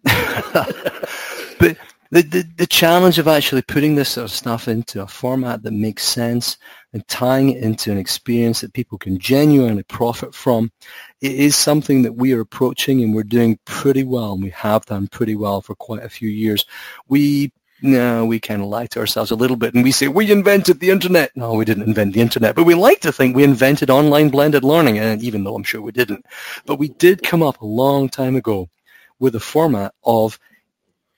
but 1.59 1.77
the, 2.11 2.21
the, 2.21 2.43
the 2.57 2.67
challenge 2.67 3.17
of 3.19 3.27
actually 3.27 3.61
putting 3.63 3.95
this 3.95 4.09
sort 4.09 4.25
of 4.25 4.31
stuff 4.31 4.67
into 4.67 5.01
a 5.01 5.07
format 5.07 5.63
that 5.63 5.71
makes 5.71 6.03
sense 6.03 6.57
and 6.93 7.07
tying 7.07 7.49
it 7.49 7.63
into 7.63 7.91
an 7.91 7.97
experience 7.97 8.61
that 8.61 8.73
people 8.73 8.97
can 8.97 9.19
genuinely 9.19 9.83
profit 9.83 10.33
from, 10.33 10.71
it 11.21 11.33
is 11.33 11.55
something 11.55 12.01
that 12.03 12.13
we 12.13 12.33
are 12.33 12.41
approaching 12.41 13.03
and 13.03 13.13
we're 13.13 13.23
doing 13.23 13.59
pretty 13.65 14.03
well 14.03 14.33
and 14.33 14.43
we 14.43 14.51
have 14.51 14.85
done 14.85 15.07
pretty 15.07 15.35
well 15.35 15.61
for 15.61 15.75
quite 15.75 16.03
a 16.03 16.09
few 16.09 16.29
years. 16.29 16.65
We 17.07 17.51
no, 17.81 18.25
we 18.25 18.39
kind 18.39 18.61
of 18.61 18.69
lie 18.69 18.85
to 18.87 18.99
ourselves 18.99 19.31
a 19.31 19.35
little 19.35 19.57
bit 19.57 19.73
and 19.73 19.83
we 19.83 19.91
say, 19.91 20.07
we 20.07 20.31
invented 20.31 20.79
the 20.79 20.89
internet. 20.89 21.31
No, 21.35 21.53
we 21.53 21.65
didn't 21.65 21.83
invent 21.83 22.13
the 22.13 22.21
internet, 22.21 22.55
but 22.55 22.63
we 22.63 22.73
like 22.73 23.01
to 23.01 23.11
think 23.11 23.35
we 23.35 23.43
invented 23.43 23.89
online 23.89 24.29
blended 24.29 24.63
learning, 24.63 24.97
and 24.97 25.21
even 25.21 25.43
though 25.43 25.55
I'm 25.55 25.63
sure 25.63 25.81
we 25.81 25.91
didn't. 25.91 26.25
But 26.65 26.79
we 26.79 26.87
did 26.87 27.21
come 27.21 27.43
up 27.43 27.59
a 27.59 27.65
long 27.65 28.07
time 28.07 28.37
ago 28.37 28.69
with 29.19 29.35
a 29.35 29.41
format 29.41 29.93
of 30.03 30.39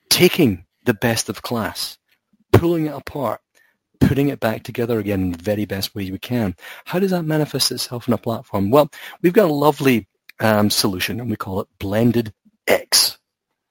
taking 0.09 0.65
the 0.87 0.95
best 0.95 1.29
of 1.29 1.43
class, 1.43 1.99
pulling 2.51 2.87
it 2.87 2.93
apart, 2.93 3.41
putting 3.99 4.29
it 4.29 4.39
back 4.39 4.63
together 4.63 4.97
again 4.99 5.21
in 5.21 5.31
the 5.33 5.43
very 5.43 5.65
best 5.65 5.93
way 5.93 6.09
we 6.09 6.17
can. 6.17 6.55
How 6.85 6.97
does 6.97 7.11
that 7.11 7.23
manifest 7.23 7.71
itself 7.71 8.07
in 8.07 8.13
a 8.13 8.17
platform? 8.17 8.71
Well, 8.71 8.89
we've 9.21 9.33
got 9.33 9.49
a 9.49 9.53
lovely 9.53 10.07
um, 10.39 10.69
solution 10.69 11.19
and 11.19 11.29
we 11.29 11.35
call 11.35 11.61
it 11.61 11.67
Blended 11.77 12.33
X. 12.67 13.19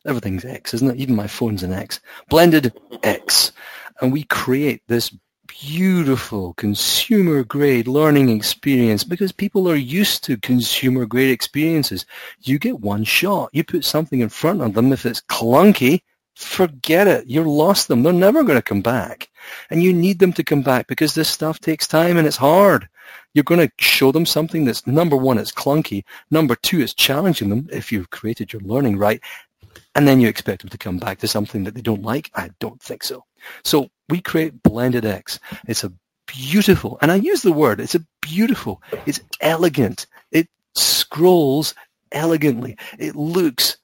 Everything's 0.07 0.45
X, 0.45 0.75
isn't 0.75 0.91
it? 0.91 0.97
Even 0.99 1.17
my 1.17 1.27
phone's 1.27 1.65
an 1.65 1.73
X. 1.73 2.01
Blended 2.29 2.73
X. 3.03 3.53
And 4.01 4.13
we 4.13 4.25
create 4.25 4.83
this 4.87 5.13
beautiful 5.47 6.53
consumer 6.55 7.43
grade 7.45 7.89
learning 7.89 8.29
experience 8.29 9.05
because 9.05 9.33
people 9.33 9.69
are 9.71 9.77
used 9.77 10.23
to 10.25 10.37
consumer 10.37 11.07
grade 11.07 11.31
experiences. 11.31 12.05
You 12.43 12.59
get 12.59 12.81
one 12.81 13.05
shot. 13.05 13.51
You 13.53 13.65
put 13.65 13.85
something 13.85 14.21
in 14.21 14.29
front 14.29 14.61
of 14.61 14.75
them. 14.75 14.93
If 14.93 15.07
it's 15.07 15.23
clunky, 15.23 16.03
forget 16.37 17.09
it. 17.09 17.27
You've 17.27 17.47
lost 17.47 17.89
them. 17.89 18.03
They're 18.03 18.13
never 18.13 18.45
going 18.45 18.59
to 18.59 18.63
come 18.63 18.83
back. 18.83 19.31
And 19.71 19.83
you 19.83 19.93
need 19.93 20.19
them 20.19 20.33
to 20.35 20.45
come 20.45 20.63
back 20.63 20.87
because 20.87 21.15
this 21.15 21.29
stuff 21.29 21.59
takes 21.59 21.89
time 21.89 22.19
and 22.19 22.27
it's 22.27 22.37
hard. 22.37 22.89
You're 23.33 23.45
going 23.45 23.67
to 23.67 23.73
show 23.79 24.13
them 24.13 24.27
something 24.27 24.65
that's, 24.65 24.87
number 24.87 25.17
one, 25.17 25.39
it's 25.39 25.53
clunky. 25.53 26.05
Number 26.31 26.55
two, 26.57 26.81
it's 26.81 26.95
challenging 26.95 27.49
them 27.49 27.69
if 27.73 27.91
you've 27.91 28.11
created 28.11 28.53
your 28.53 28.63
learning 28.63 28.99
right. 28.99 29.21
And 29.95 30.07
then 30.07 30.21
you 30.21 30.29
expect 30.29 30.61
them 30.61 30.71
to 30.71 30.79
come 30.79 30.99
back 30.99 31.19
to 31.21 31.29
something 31.29 31.65
that 31.65 31.75
they 31.75 31.81
don't 31.81 32.03
like? 32.03 32.31
I 32.35 32.51
don't 32.61 32.81
think 32.83 33.03
so. 33.03 33.25
So 33.65 33.91
we 34.11 34.21
create 34.21 34.63
Blended 34.63 35.07
X. 35.07 35.41
It's 35.67 35.85
a 35.85 35.93
beautiful, 36.27 36.99
and 37.01 37.11
I 37.11 37.17
use 37.17 37.43
the 37.43 37.53
word, 37.53 37.81
it's 37.81 37.95
a 37.95 38.05
beautiful, 38.21 38.83
it's 39.07 39.21
elegant. 39.41 40.07
It 40.33 40.49
scrolls 40.75 41.75
elegantly. 42.13 42.77
It 42.99 43.17
looks 43.17 43.79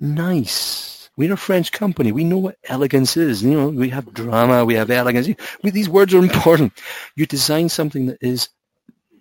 nice 0.00 0.99
we're 1.20 1.34
a 1.34 1.36
French 1.36 1.70
company. 1.70 2.12
We 2.12 2.24
know 2.24 2.38
what 2.38 2.56
elegance 2.64 3.14
is. 3.14 3.42
You 3.42 3.50
know, 3.50 3.68
we 3.68 3.90
have 3.90 4.10
drama, 4.14 4.64
we 4.64 4.72
have 4.74 4.90
elegance. 4.90 5.28
We, 5.62 5.70
these 5.70 5.88
words 5.88 6.14
are 6.14 6.18
important. 6.18 6.72
You 7.14 7.26
design 7.26 7.68
something 7.68 8.06
that 8.06 8.16
is 8.22 8.48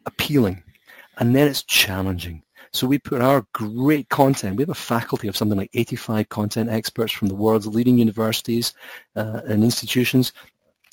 appealing, 0.05 0.63
and 1.17 1.35
then 1.35 1.49
it's 1.49 1.61
challenging. 1.63 2.41
So 2.71 2.87
we 2.87 2.99
put 2.99 3.21
our 3.21 3.45
great 3.51 4.07
content. 4.07 4.55
We 4.55 4.61
have 4.61 4.69
a 4.69 4.75
faculty 4.75 5.27
of 5.27 5.35
something 5.35 5.57
like 5.57 5.71
85 5.73 6.29
content 6.29 6.69
experts 6.69 7.11
from 7.11 7.27
the 7.27 7.35
world's 7.35 7.67
leading 7.67 7.97
universities 7.97 8.73
uh, 9.17 9.41
and 9.45 9.61
institutions 9.61 10.31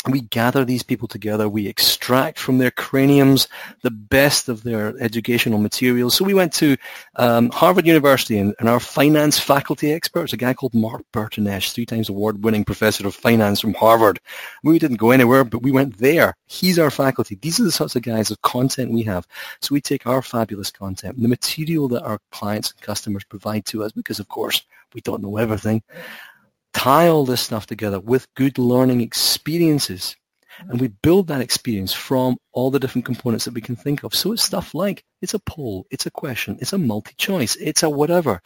we 0.09 0.21
gather 0.23 0.65
these 0.65 0.83
people 0.83 1.09
together. 1.09 1.49
We 1.49 1.67
extract 1.67 2.39
from 2.39 2.59
their 2.59 2.71
craniums 2.71 3.49
the 3.83 3.91
best 3.91 4.49
of 4.49 4.63
their 4.63 4.97
educational 5.01 5.59
materials. 5.59 6.17
So 6.17 6.25
we 6.25 6.35
went 6.35 6.53
to 6.55 6.77
um, 7.17 7.51
Harvard 7.51 7.87
University 7.87 8.39
and, 8.39 8.55
and, 8.59 8.69
our 8.69 8.81
finance 8.81 9.39
faculty 9.39 9.93
experts, 9.93 10.33
a 10.33 10.37
guy 10.37 10.55
called 10.55 10.75
Marc 10.75 11.03
Bertoneche, 11.13 11.73
three 11.73 11.87
times 11.87 12.09
award-winning 12.09 12.65
professor 12.65 13.07
of 13.07 13.15
finance 13.15 13.61
from 13.61 13.75
Harvard. 13.75 14.19
We 14.63 14.79
didn't 14.79 14.97
go 14.97 15.11
anywhere, 15.11 15.45
but 15.45 15.63
we 15.63 15.71
went 15.71 15.99
there. 15.99 16.37
He's 16.47 16.79
our 16.79 16.91
faculty. 16.91 17.37
These 17.37 17.61
are 17.61 17.65
the 17.65 17.73
sorts 17.73 17.97
of 17.97 18.03
guys 18.03 18.31
of 18.31 18.43
content 18.43 18.93
we 18.93 19.03
have. 19.05 19.27
So 19.61 19.73
we 19.73 19.81
take 19.81 20.07
our 20.07 20.23
fabulous 20.23 20.71
content, 20.71 21.21
the 21.21 21.29
material 21.29 21.89
that 21.89 22.03
our 22.03 22.19
clients 22.33 22.73
and 22.73 22.81
customers 22.81 23.25
provide 23.25 23.65
to 23.67 23.85
us, 23.85 23.93
because 23.93 24.21
of 24.21 24.29
course 24.29 24.63
we 24.95 25.01
don't 25.01 25.23
know 25.23 25.37
everything 25.37 25.83
tie 26.77 27.09
all 27.09 27.25
this 27.25 27.41
stuff 27.41 27.65
together 27.67 27.99
with 27.99 28.33
good 28.35 28.59
learning 28.59 29.01
experiences. 29.01 30.15
And 30.69 30.79
we 30.79 30.89
build 30.89 31.27
that 31.29 31.41
experience 31.41 31.95
from 31.95 32.37
all 32.53 32.71
the 32.71 32.79
different 32.79 33.07
components 33.07 33.47
that 33.47 33.55
we 33.55 33.63
can 33.63 33.77
think 33.77 34.05
of. 34.05 34.15
So 34.15 34.33
it's 34.33 34.43
stuff 34.43 34.75
like 34.75 35.03
it's 35.23 35.33
a 35.33 35.39
poll, 35.39 35.87
it's 35.91 36.05
a 36.05 36.11
question, 36.11 36.59
it's 36.61 36.75
a 36.75 36.79
multi-choice, 36.79 37.57
it's 37.57 37.83
a 37.83 37.89
whatever. 37.89 38.43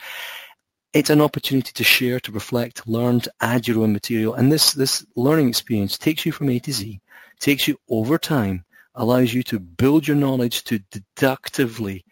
it's 0.93 1.11
an 1.11 1.21
opportunity 1.21 1.73
to 1.73 1.85
share, 1.85 2.19
to 2.21 2.33
reflect, 2.33 2.79
to 2.79 2.91
learn, 2.91 3.21
to 3.21 3.33
add 3.41 3.69
your 3.69 3.83
own 3.83 3.93
material. 3.93 4.35
And 4.35 4.51
this, 4.51 4.73
this 4.73 5.05
learning 5.15 5.49
experience 5.49 5.97
takes 5.97 6.27
you 6.27 6.33
from 6.33 6.51
A 6.51 6.59
to 6.61 6.73
Z, 6.73 7.01
takes 7.39 7.69
you 7.69 7.77
over 7.89 8.19
time, 8.19 8.65
allows 8.95 9.33
you 9.33 9.43
to 9.45 9.61
build 9.61 10.09
your 10.09 10.17
knowledge, 10.17 10.65
to 10.65 10.81
deductively 10.91 12.05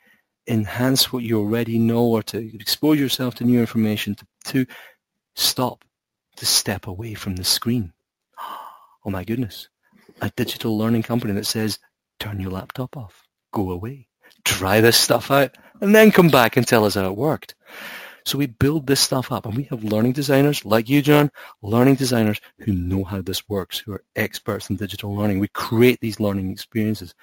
enhance 0.47 1.13
what 1.13 1.25
you 1.25 1.39
already 1.39 1.79
know 1.79 2.05
or 2.05 2.23
to 2.23 2.55
expose 2.55 3.01
yourself 3.01 3.35
to 3.37 3.45
new 3.45 3.61
information, 3.61 4.15
to, 4.15 4.27
to 4.45 4.67
stop, 5.35 5.85
to 6.39 6.47
step 6.47 6.87
away 6.87 7.15
from 7.15 7.37
the 7.37 7.45
screen. 7.45 7.93
Oh 9.05 9.11
my 9.11 9.25
goodness. 9.25 9.69
A 10.21 10.31
digital 10.37 10.77
learning 10.77 11.03
company 11.03 11.33
that 11.35 11.47
says, 11.47 11.79
turn 12.19 12.41
your 12.41 12.51
laptop 12.51 12.97
off, 12.97 13.25
go 13.53 13.71
away, 13.71 14.09
try 14.45 14.81
this 14.81 14.97
stuff 14.97 15.31
out, 15.31 15.57
and 15.81 15.95
then 15.95 16.11
come 16.11 16.29
back 16.29 16.57
and 16.57 16.67
tell 16.67 16.85
us 16.85 16.95
how 16.95 17.07
it 17.07 17.17
worked. 17.17 17.55
So 18.25 18.37
we 18.37 18.47
build 18.47 18.87
this 18.87 19.01
stuff 19.01 19.33
up 19.33 19.47
and 19.47 19.57
we 19.57 19.63
have 19.65 19.85
learning 19.85 20.13
designers 20.13 20.65
like 20.65 20.89
you, 20.89 21.01
John, 21.01 21.31
learning 21.63 21.95
designers 21.95 22.41
who 22.59 22.73
know 22.73 23.05
how 23.05 23.23
this 23.23 23.49
works, 23.49 23.79
who 23.79 23.93
are 23.93 24.05
experts 24.17 24.69
in 24.69 24.77
digital 24.77 25.17
learning. 25.17 25.39
We 25.39 25.49
create 25.49 26.01
these 26.01 26.21
learning 26.21 26.51
experiences 26.51 27.15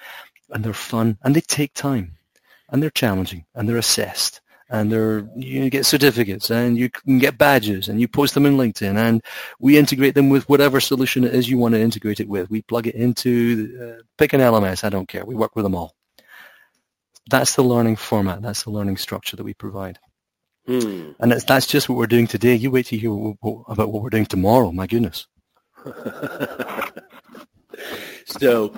and 0.49 0.63
they're 0.63 0.73
fun 0.73 1.17
and 1.23 1.35
they 1.35 1.41
take 1.41 1.73
time 1.73 2.17
and 2.69 2.81
they're 2.81 2.89
challenging 2.89 3.45
and 3.53 3.69
they're 3.69 3.77
assessed 3.77 4.41
and 4.69 4.91
they're 4.91 5.27
you 5.35 5.69
get 5.69 5.85
certificates 5.85 6.49
and 6.49 6.77
you 6.77 6.89
can 6.89 7.19
get 7.19 7.37
badges 7.37 7.87
and 7.87 8.01
you 8.01 8.07
post 8.07 8.33
them 8.33 8.45
in 8.45 8.57
LinkedIn 8.57 8.95
and 8.95 9.23
we 9.59 9.77
integrate 9.77 10.15
them 10.15 10.29
with 10.29 10.49
whatever 10.49 10.79
solution 10.79 11.23
it 11.23 11.35
is 11.35 11.49
you 11.49 11.57
want 11.57 11.75
to 11.75 11.81
integrate 11.81 12.19
it 12.19 12.27
with. 12.27 12.49
We 12.49 12.61
plug 12.63 12.87
it 12.87 12.95
into 12.95 13.97
uh, 13.99 14.03
pick 14.17 14.33
an 14.33 14.41
LMS. 14.41 14.83
I 14.83 14.89
don't 14.89 15.07
care. 15.07 15.25
We 15.25 15.35
work 15.35 15.55
with 15.55 15.63
them 15.63 15.75
all. 15.75 15.95
That's 17.29 17.55
the 17.55 17.63
learning 17.63 17.95
format. 17.97 18.41
That's 18.41 18.63
the 18.63 18.71
learning 18.71 18.97
structure 18.97 19.35
that 19.35 19.43
we 19.43 19.53
provide. 19.53 19.99
Hmm. 20.67 21.11
And 21.19 21.31
that's 21.31 21.67
just 21.67 21.87
what 21.87 21.97
we're 21.97 22.07
doing 22.07 22.27
today. 22.27 22.55
You 22.55 22.71
wait 22.71 22.87
to 22.87 22.97
hear 22.97 23.11
what, 23.11 23.37
what, 23.41 23.65
about 23.67 23.91
what 23.91 24.01
we're 24.01 24.09
doing 24.09 24.25
tomorrow. 24.25 24.71
My 24.71 24.87
goodness. 24.87 25.27
so 28.25 28.73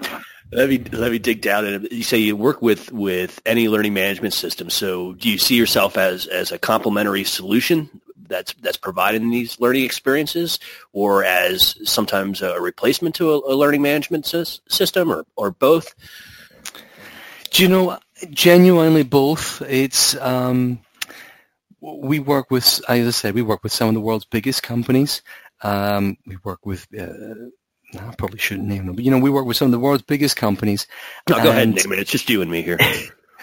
let 0.52 0.70
me 0.70 0.78
let 0.92 1.12
me 1.12 1.20
dig 1.20 1.42
down. 1.42 1.66
And 1.66 1.88
you 1.92 2.04
say 2.04 2.18
you 2.18 2.36
work 2.36 2.62
with 2.62 2.92
with 2.92 3.42
any 3.46 3.68
learning 3.68 3.94
management 3.94 4.34
system. 4.34 4.70
So 4.70 5.14
do 5.14 5.30
you 5.30 5.38
see 5.38 5.56
yourself 5.56 5.98
as 5.98 6.28
as 6.28 6.52
a 6.52 6.60
complementary 6.60 7.24
solution 7.24 7.90
that's 8.28 8.54
that's 8.56 8.78
providing 8.78 9.30
these 9.30 9.60
learning 9.60 9.86
experiences, 9.86 10.60
or 10.94 11.24
as 11.24 11.78
sometimes 11.90 12.42
a 12.42 12.60
replacement 12.60 13.16
to 13.16 13.32
a, 13.34 13.54
a 13.54 13.56
learning 13.56 13.82
management 13.82 14.26
system, 14.26 15.12
or 15.12 15.26
or 15.36 15.52
both? 15.52 15.94
Do 17.52 17.64
you 17.64 17.70
know 17.70 17.98
genuinely 18.32 19.04
both? 19.04 19.62
It's 19.62 20.16
um, 20.18 20.80
we 21.80 22.20
work 22.20 22.52
with, 22.52 22.82
as 22.90 23.08
I 23.08 23.12
said, 23.12 23.36
we 23.36 23.42
work 23.42 23.64
with 23.64 23.72
some 23.72 23.88
of 23.88 23.94
the 23.94 24.02
world's 24.02 24.26
biggest 24.26 24.64
companies. 24.64 25.22
Um, 25.62 26.18
we 26.26 26.38
work 26.44 26.66
with, 26.66 26.88
uh, 26.98 27.50
I 27.96 28.14
probably 28.18 28.40
shouldn't 28.40 28.68
name 28.68 28.86
them, 28.86 28.96
but 28.96 29.06
you 29.06 29.12
know, 29.12 29.20
we 29.20 29.30
work 29.30 29.46
with 29.46 29.58
some 29.58 29.68
of 29.68 29.72
the 29.72 29.80
world's 29.80 30.04
biggest 30.04 30.36
companies. 30.36 30.88
No, 31.30 31.42
go 31.42 31.50
ahead 31.50 31.64
and 31.64 31.76
name 31.76 31.94
it. 31.94 32.00
It's 32.00 32.12
just 32.12 32.30
you 32.30 32.42
and 32.42 32.52
me 32.52 32.62
here. 32.62 32.78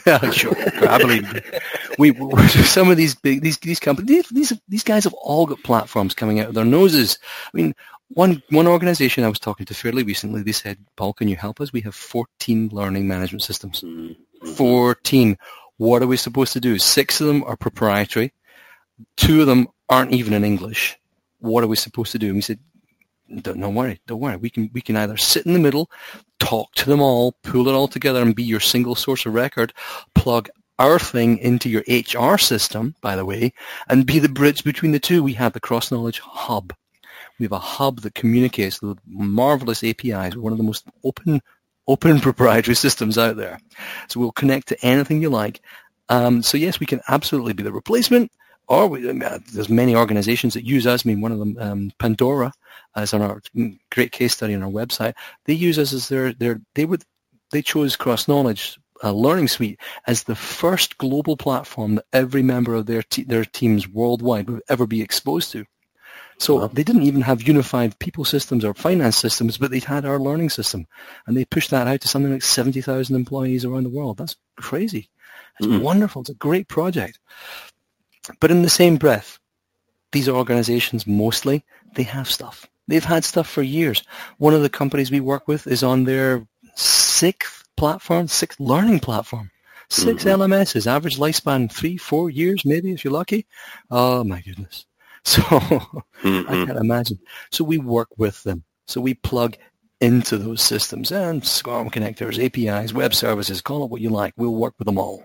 yeah, 0.07 0.31
sure. 0.31 0.55
I 0.89 0.99
believe 0.99 1.61
we, 1.99 2.11
we 2.11 2.49
some 2.49 2.91
of 2.91 2.97
these 2.97 3.15
big 3.15 3.41
these 3.41 3.59
these 3.59 3.81
companies 3.81 4.29
these 4.29 4.53
these 4.69 4.85
guys 4.85 5.05
have 5.05 5.15
all 5.15 5.47
got 5.47 5.63
platforms 5.63 6.15
coming 6.15 6.41
out 6.41 6.49
of 6.49 6.55
their 6.55 6.65
noses. 6.65 7.19
I 7.53 7.57
mean, 7.57 7.75
one 8.09 8.43
one 8.51 8.67
organization 8.67 9.25
I 9.25 9.29
was 9.29 9.39
talking 9.39 9.67
to 9.67 9.75
fairly 9.75 10.03
recently, 10.03 10.43
they 10.43 10.53
said, 10.53 10.79
"Paul, 10.97 11.15
can 11.15 11.29
you 11.29 11.37
help 11.37 11.61
us? 11.61 11.73
We 11.73 11.81
have 11.83 11.95
14 11.95 12.69
learning 12.73 13.09
management 13.09 13.43
systems. 13.43 13.81
Mm-hmm. 13.81 14.53
14. 14.53 15.39
What 15.77 16.03
are 16.03 16.07
we 16.07 16.17
supposed 16.17 16.53
to 16.53 16.61
do? 16.61 16.79
Six 16.79 17.21
of 17.21 17.27
them 17.27 17.43
are 17.45 17.57
proprietary. 17.57 18.33
Two 19.17 19.41
of 19.41 19.47
them 19.47 19.69
aren't 19.89 20.13
even 20.13 20.33
in 20.33 20.45
English. 20.45 20.99
What 21.41 21.65
are 21.65 21.67
we 21.67 21.77
supposed 21.77 22.13
to 22.13 22.19
do? 22.19 22.27
And 22.27 22.37
we 22.37 22.43
said, 22.43 22.59
don't, 23.41 23.61
don't 23.61 23.75
worry, 23.75 24.01
don't 24.07 24.21
worry. 24.21 24.37
We 24.37 24.51
can 24.51 24.71
we 24.73 24.81
can 24.81 24.97
either 24.97 25.17
sit 25.17 25.47
in 25.47 25.53
the 25.53 25.59
middle, 25.59 25.91
talk 26.39 26.75
to 26.75 26.87
them 26.87 27.01
all, 27.01 27.33
pull 27.43 27.69
it 27.69 27.75
all 27.75 27.89
together, 27.89 28.23
and 28.23 28.35
be 28.35 28.43
your 28.43 28.61
single 28.61 28.95
source 28.95 29.27
of 29.27 29.35
record. 29.35 29.73
Plug 30.15 30.49
our 30.79 30.99
thing 30.99 31.39
into 31.39 31.69
your 31.69 31.85
HR 31.89 32.37
system, 32.37 32.95
by 33.01 33.17
the 33.17 33.25
way, 33.25 33.53
and 33.89 34.07
be 34.07 34.19
the 34.19 34.29
bridge 34.29 34.65
between 34.65 34.93
the 34.93 34.99
two. 34.99 35.23
We 35.23 35.35
have 35.35 35.53
the 35.53 35.61
CrossKnowledge 35.61 36.19
Hub. 36.19 36.73
We 37.39 37.45
have 37.45 37.53
a 37.53 37.59
hub 37.59 38.01
that 38.01 38.15
communicates 38.15 38.81
with 38.83 38.99
marvelous 39.07 39.83
APIs. 39.83 40.37
We're 40.37 40.43
one 40.43 40.53
of 40.53 40.59
the 40.59 40.65
most 40.65 40.87
open 41.05 41.41
open 41.87 42.21
proprietary 42.29 42.75
systems 42.75 43.19
out 43.19 43.37
there. 43.37 43.59
So 44.09 44.21
we'll 44.21 44.33
connect 44.33 44.69
to 44.69 44.85
anything 44.85 45.23
you 45.23 45.31
like. 45.31 45.61
Um, 46.09 46.43
so 46.43 46.59
yes, 46.59 46.81
we 46.81 46.87
can 46.87 47.01
absolutely 47.09 47.53
be 47.53 47.63
the 47.63 47.73
replacement. 47.73 48.31
Or 48.67 48.87
we, 48.87 49.09
uh, 49.09 49.39
there's 49.53 49.69
many 49.69 49.95
organizations 49.95 50.55
that 50.55 50.65
use 50.65 50.87
us. 50.87 51.05
I 51.05 51.09
mean, 51.09 51.21
one 51.21 51.33
of 51.33 51.39
them, 51.39 51.57
um, 51.59 51.93
Pandora, 51.99 52.53
as 52.97 53.15
on 53.15 53.23
our 53.23 53.41
mm, 53.57 53.79
great 53.91 54.13
case 54.13 54.35
study 54.35 54.55
on 54.55 54.63
our 54.63 54.71
website, 54.71 55.15
they 55.45 55.55
use 55.55 55.79
us 55.79 55.93
as 55.93 56.09
their, 56.09 56.33
their 56.33 56.61
they 56.75 56.85
would 56.85 57.05
they 57.53 57.63
chose 57.63 57.97
CrossKnowledge 57.97 58.79
uh, 59.03 59.13
Learning 59.13 59.49
Suite 59.49 59.79
as 60.07 60.23
the 60.23 60.35
first 60.35 60.99
global 60.99 61.37
platform 61.37 61.97
that 61.97 62.07
every 62.13 62.43
member 62.43 62.75
of 62.75 62.87
their 62.87 63.03
te- 63.03 63.25
their 63.25 63.45
teams 63.45 63.89
worldwide 63.89 64.49
would 64.49 64.63
ever 64.69 64.87
be 64.87 65.03
exposed 65.03 65.53
to. 65.53 65.65
So 66.39 66.61
wow. 66.61 66.67
they 66.67 66.83
didn't 66.83 67.03
even 67.03 67.21
have 67.23 67.47
unified 67.47 67.99
people 67.99 68.25
systems 68.25 68.65
or 68.65 68.75
finance 68.75 69.17
systems, 69.17 69.57
but 69.57 69.71
they 69.71 69.79
had 69.79 70.05
our 70.05 70.19
learning 70.19 70.51
system. 70.51 70.87
And 71.27 71.37
they 71.37 71.45
pushed 71.45 71.71
that 71.71 71.87
out 71.87 72.01
to 72.01 72.09
something 72.09 72.33
like 72.33 72.43
70,000 72.43 73.15
employees 73.15 73.65
around 73.65 73.85
the 73.85 73.91
world. 73.91 74.19
That's 74.19 74.37
crazy. 74.57 75.11
It's 75.59 75.69
mm. 75.69 75.81
wonderful. 75.81 76.23
It's 76.23 76.31
a 76.31 76.35
great 76.35 76.67
project. 76.67 77.21
But 78.41 78.51
in 78.51 78.63
the 78.63 78.71
same 78.71 78.97
breath, 78.97 79.39
these 80.13 80.29
organizations 80.29 81.07
mostly, 81.07 81.65
they 81.95 82.05
have 82.05 82.31
stuff. 82.31 82.67
They've 82.87 83.05
had 83.05 83.25
stuff 83.25 83.49
for 83.49 83.63
years. 83.63 84.03
One 84.39 84.55
of 84.55 84.63
the 84.63 84.69
companies 84.69 85.11
we 85.11 85.21
work 85.21 85.49
with 85.49 85.67
is 85.67 85.83
on 85.83 86.05
their 86.05 86.47
sixth 86.75 87.65
platform, 87.77 88.29
sixth 88.29 88.61
learning 88.61 89.01
platform. 89.01 89.51
6 89.91 90.25
mm-hmm. 90.25 90.43
LMSs, 90.43 90.87
average 90.87 91.19
lifespan 91.19 91.71
three, 91.71 91.99
four 91.99 92.31
years, 92.31 92.65
maybe 92.65 92.93
if 92.93 93.05
you're 93.05 93.13
lucky. 93.13 93.47
Oh 93.91 94.25
my 94.25 94.41
goodness. 94.41 94.87
So 95.27 95.41
mm-hmm. 95.41 96.51
I 96.51 96.67
can't 96.67 96.79
imagine. 96.79 97.19
So 97.51 97.65
we 97.65 97.79
work 97.79 98.09
with 98.19 98.43
them. 98.43 98.63
So 98.87 99.01
we 99.01 99.15
plug 99.15 99.57
into 99.99 100.37
those 100.37 100.61
systems 100.61 101.11
and 101.13 101.43
SCORM 101.43 101.91
connectors, 101.91 102.39
APIs, 102.39 102.93
web 102.93 103.15
services, 103.15 103.63
call 103.63 103.85
it 103.85 103.91
what 103.91 104.03
you 104.03 104.11
like. 104.11 104.35
We'll 104.37 104.55
work 104.55 104.75
with 104.79 104.85
them 104.85 104.99
all. 104.99 105.25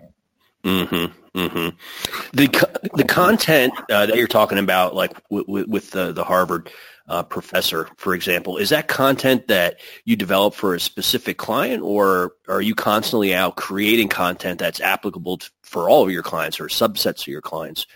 Mm-hmm. 0.64 1.38
Mm-hmm. 1.38 2.36
The 2.36 2.90
the 2.94 3.04
content 3.04 3.74
uh, 3.90 4.06
that 4.06 4.16
you're 4.16 4.26
talking 4.26 4.58
about, 4.58 4.94
like 4.94 5.12
with, 5.30 5.68
with 5.68 5.90
the 5.90 6.12
the 6.12 6.24
Harvard 6.24 6.70
uh, 7.08 7.22
professor, 7.22 7.88
for 7.96 8.14
example, 8.14 8.56
is 8.56 8.68
that 8.70 8.88
content 8.88 9.48
that 9.48 9.80
you 10.04 10.16
develop 10.16 10.54
for 10.54 10.74
a 10.74 10.80
specific 10.80 11.38
client, 11.38 11.82
or 11.82 12.32
are 12.48 12.62
you 12.62 12.74
constantly 12.74 13.34
out 13.34 13.56
creating 13.56 14.08
content 14.08 14.58
that's 14.58 14.80
applicable 14.80 15.38
to, 15.38 15.50
for 15.62 15.88
all 15.88 16.04
of 16.04 16.10
your 16.10 16.22
clients 16.22 16.60
or 16.60 16.66
subsets 16.66 17.22
of 17.22 17.28
your 17.28 17.40
clients? 17.40 17.86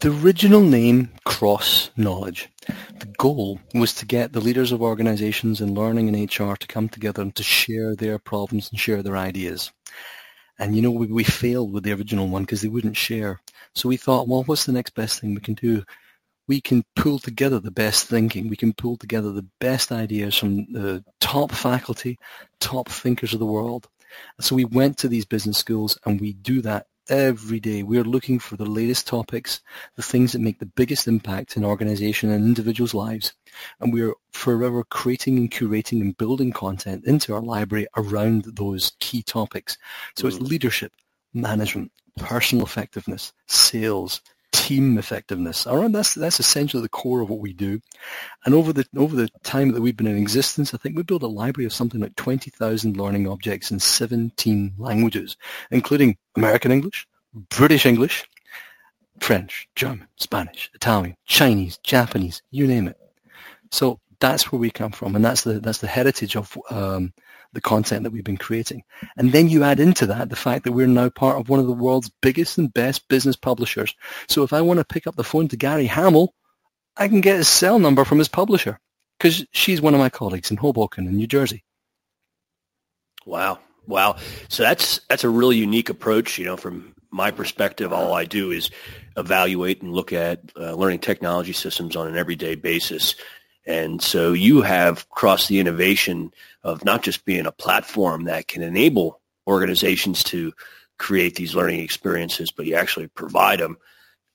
The 0.00 0.12
original 0.22 0.62
name, 0.62 1.10
CrossKnowledge, 1.26 2.46
the 2.98 3.06
goal 3.18 3.60
was 3.74 3.92
to 3.94 4.06
get 4.06 4.32
the 4.32 4.40
leaders 4.40 4.72
of 4.72 4.80
organizations 4.80 5.60
in 5.60 5.74
learning 5.74 6.08
and 6.08 6.30
HR 6.30 6.54
to 6.54 6.66
come 6.66 6.88
together 6.88 7.20
and 7.22 7.34
to 7.36 7.42
share 7.42 7.94
their 7.94 8.18
problems 8.18 8.70
and 8.70 8.80
share 8.80 9.02
their 9.02 9.16
ideas. 9.16 9.72
And 10.58 10.76
you 10.76 10.82
know, 10.82 10.90
we, 10.90 11.06
we 11.06 11.24
failed 11.24 11.72
with 11.72 11.84
the 11.84 11.92
original 11.92 12.28
one 12.28 12.42
because 12.42 12.62
they 12.62 12.68
wouldn't 12.68 12.96
share. 12.96 13.40
So 13.74 13.88
we 13.88 13.96
thought, 13.96 14.28
well, 14.28 14.44
what's 14.44 14.66
the 14.66 14.72
next 14.72 14.94
best 14.94 15.20
thing 15.20 15.34
we 15.34 15.40
can 15.40 15.54
do? 15.54 15.84
We 16.50 16.60
can 16.60 16.82
pull 16.96 17.20
together 17.20 17.60
the 17.60 17.70
best 17.70 18.08
thinking. 18.08 18.48
We 18.48 18.56
can 18.56 18.72
pull 18.72 18.96
together 18.96 19.30
the 19.30 19.46
best 19.60 19.92
ideas 19.92 20.34
from 20.34 20.72
the 20.72 21.04
top 21.20 21.52
faculty, 21.52 22.18
top 22.58 22.88
thinkers 22.88 23.32
of 23.32 23.38
the 23.38 23.46
world. 23.46 23.88
So 24.40 24.56
we 24.56 24.64
went 24.64 24.98
to 24.98 25.08
these 25.08 25.24
business 25.24 25.58
schools 25.58 25.96
and 26.04 26.20
we 26.20 26.32
do 26.32 26.60
that 26.62 26.88
every 27.08 27.60
day. 27.60 27.84
We're 27.84 28.02
looking 28.02 28.40
for 28.40 28.56
the 28.56 28.66
latest 28.66 29.06
topics, 29.06 29.60
the 29.94 30.02
things 30.02 30.32
that 30.32 30.40
make 30.40 30.58
the 30.58 30.66
biggest 30.66 31.06
impact 31.06 31.56
in 31.56 31.64
organization 31.64 32.32
and 32.32 32.44
individuals' 32.44 32.94
lives. 32.94 33.32
And 33.78 33.92
we're 33.92 34.14
forever 34.32 34.82
creating 34.82 35.38
and 35.38 35.52
curating 35.52 36.00
and 36.00 36.18
building 36.18 36.50
content 36.52 37.04
into 37.04 37.32
our 37.32 37.42
library 37.42 37.86
around 37.96 38.44
those 38.56 38.90
key 38.98 39.22
topics. 39.22 39.78
So 40.16 40.24
mm. 40.24 40.28
it's 40.28 40.40
leadership, 40.40 40.92
management, 41.32 41.92
personal 42.16 42.64
effectiveness, 42.64 43.32
sales, 43.46 44.20
team 44.70 44.98
effectiveness. 44.98 45.66
All 45.66 45.78
right, 45.78 45.92
that's 45.92 46.14
that's 46.14 46.40
essentially 46.40 46.82
the 46.82 46.88
core 47.02 47.22
of 47.22 47.30
what 47.30 47.40
we 47.40 47.52
do. 47.54 47.80
And 48.44 48.54
over 48.54 48.72
the 48.72 48.86
over 48.96 49.16
the 49.16 49.28
time 49.42 49.72
that 49.72 49.82
we've 49.82 49.96
been 49.96 50.06
in 50.06 50.18
existence, 50.18 50.74
I 50.74 50.78
think 50.78 50.96
we 50.96 51.02
built 51.04 51.22
a 51.24 51.28
library 51.42 51.66
of 51.66 51.72
something 51.74 52.00
like 52.02 52.16
twenty 52.16 52.50
thousand 52.50 52.96
learning 52.96 53.28
objects 53.28 53.70
in 53.72 53.80
seventeen 53.80 54.74
languages, 54.78 55.36
including 55.70 56.16
American 56.36 56.72
English, 56.72 57.06
British 57.58 57.86
English, 57.86 58.28
French, 59.20 59.68
German, 59.76 60.08
Spanish, 60.16 60.70
Italian, 60.74 61.16
Chinese, 61.26 61.78
Japanese, 61.84 62.42
you 62.52 62.66
name 62.66 62.88
it. 62.88 62.98
So 63.72 64.00
That's 64.20 64.52
where 64.52 64.60
we 64.60 64.70
come 64.70 64.92
from, 64.92 65.16
and 65.16 65.24
that's 65.24 65.42
the 65.44 65.60
that's 65.60 65.78
the 65.80 65.88
heritage 65.88 66.36
of 66.36 66.56
um, 66.70 67.12
the 67.52 67.60
content 67.60 68.04
that 68.04 68.10
we've 68.10 68.24
been 68.24 68.36
creating. 68.36 68.82
And 69.16 69.32
then 69.32 69.48
you 69.48 69.64
add 69.64 69.80
into 69.80 70.06
that 70.06 70.30
the 70.30 70.36
fact 70.36 70.64
that 70.64 70.72
we're 70.72 70.86
now 70.86 71.08
part 71.08 71.38
of 71.38 71.48
one 71.48 71.60
of 71.60 71.66
the 71.66 71.72
world's 71.72 72.10
biggest 72.22 72.58
and 72.58 72.72
best 72.72 73.08
business 73.08 73.36
publishers. 73.36 73.94
So 74.28 74.42
if 74.42 74.52
I 74.52 74.60
want 74.60 74.78
to 74.78 74.84
pick 74.84 75.06
up 75.06 75.16
the 75.16 75.24
phone 75.24 75.48
to 75.48 75.56
Gary 75.56 75.86
Hamel, 75.86 76.34
I 76.96 77.08
can 77.08 77.20
get 77.20 77.36
his 77.36 77.48
cell 77.48 77.78
number 77.78 78.04
from 78.04 78.18
his 78.18 78.28
publisher 78.28 78.78
because 79.18 79.44
she's 79.52 79.80
one 79.80 79.94
of 79.94 80.00
my 80.00 80.10
colleagues 80.10 80.50
in 80.50 80.56
Hoboken 80.56 81.06
in 81.06 81.16
New 81.16 81.26
Jersey. 81.26 81.64
Wow. 83.26 83.58
Wow. 83.86 84.16
So 84.48 84.62
that's 84.62 85.00
that's 85.08 85.24
a 85.24 85.28
really 85.28 85.56
unique 85.56 85.88
approach, 85.88 86.38
you 86.38 86.44
know, 86.44 86.56
from 86.56 86.94
my 87.10 87.30
perspective, 87.30 87.92
all 87.92 88.12
I 88.12 88.24
do 88.24 88.50
is 88.50 88.70
evaluate 89.16 89.82
and 89.82 89.92
look 89.92 90.12
at 90.12 90.40
uh, 90.56 90.74
learning 90.74 91.00
technology 91.00 91.52
systems 91.52 91.96
on 91.96 92.06
an 92.06 92.16
everyday 92.16 92.54
basis. 92.54 93.16
And 93.70 94.02
so 94.02 94.32
you 94.32 94.62
have 94.62 95.08
crossed 95.10 95.48
the 95.48 95.60
innovation 95.60 96.32
of 96.64 96.84
not 96.84 97.02
just 97.02 97.24
being 97.24 97.46
a 97.46 97.52
platform 97.52 98.24
that 98.24 98.48
can 98.48 98.62
enable 98.62 99.20
organizations 99.46 100.24
to 100.24 100.52
create 100.98 101.36
these 101.36 101.54
learning 101.54 101.78
experiences, 101.78 102.50
but 102.50 102.66
you 102.66 102.74
actually 102.74 103.06
provide 103.06 103.60
them, 103.60 103.78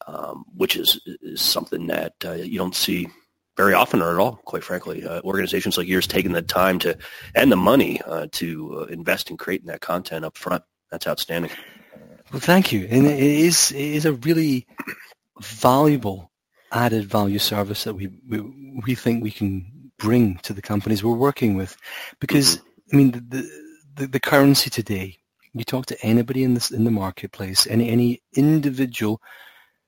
um, 0.07 0.45
which 0.55 0.77
is, 0.77 1.01
is 1.21 1.41
something 1.41 1.87
that 1.87 2.13
uh, 2.23 2.31
you 2.31 2.57
don't 2.57 2.75
see 2.75 3.09
very 3.57 3.73
often 3.73 4.01
or 4.01 4.13
at 4.13 4.19
all, 4.19 4.37
quite 4.45 4.63
frankly. 4.63 5.05
Uh, 5.05 5.19
organizations 5.21 5.77
like 5.77 5.87
yours 5.87 6.07
taking 6.07 6.31
the 6.31 6.41
time 6.41 6.79
to 6.79 6.97
and 7.35 7.51
the 7.51 7.57
money 7.57 8.01
uh, 8.03 8.27
to 8.31 8.79
uh, 8.79 8.83
invest 8.85 9.29
in 9.29 9.35
creating 9.35 9.67
that 9.67 9.81
content 9.81 10.23
up 10.23 10.37
front. 10.37 10.63
That's 10.91 11.07
outstanding. 11.07 11.51
Well, 12.31 12.39
thank 12.39 12.71
you. 12.71 12.87
And 12.89 13.05
it 13.05 13.19
is, 13.19 13.71
it 13.71 13.77
is 13.77 14.05
a 14.05 14.13
really 14.13 14.65
valuable 15.41 16.31
added 16.71 17.05
value 17.05 17.39
service 17.39 17.83
that 17.83 17.93
we, 17.93 18.09
we, 18.27 18.41
we 18.85 18.95
think 18.95 19.23
we 19.23 19.31
can 19.31 19.91
bring 19.97 20.37
to 20.39 20.53
the 20.53 20.61
companies 20.61 21.03
we're 21.03 21.13
working 21.13 21.55
with. 21.55 21.77
Because, 22.19 22.57
mm-hmm. 22.57 22.67
I 22.93 22.97
mean, 22.97 23.11
the, 23.11 23.49
the, 23.95 24.07
the 24.07 24.19
currency 24.19 24.69
today, 24.69 25.17
you 25.53 25.63
talk 25.63 25.85
to 25.87 26.01
anybody 26.05 26.43
in 26.43 26.53
this 26.53 26.69
in 26.69 26.83
the 26.83 26.91
marketplace, 26.91 27.65
any 27.67 27.89
any 27.89 28.21
individual 28.33 29.21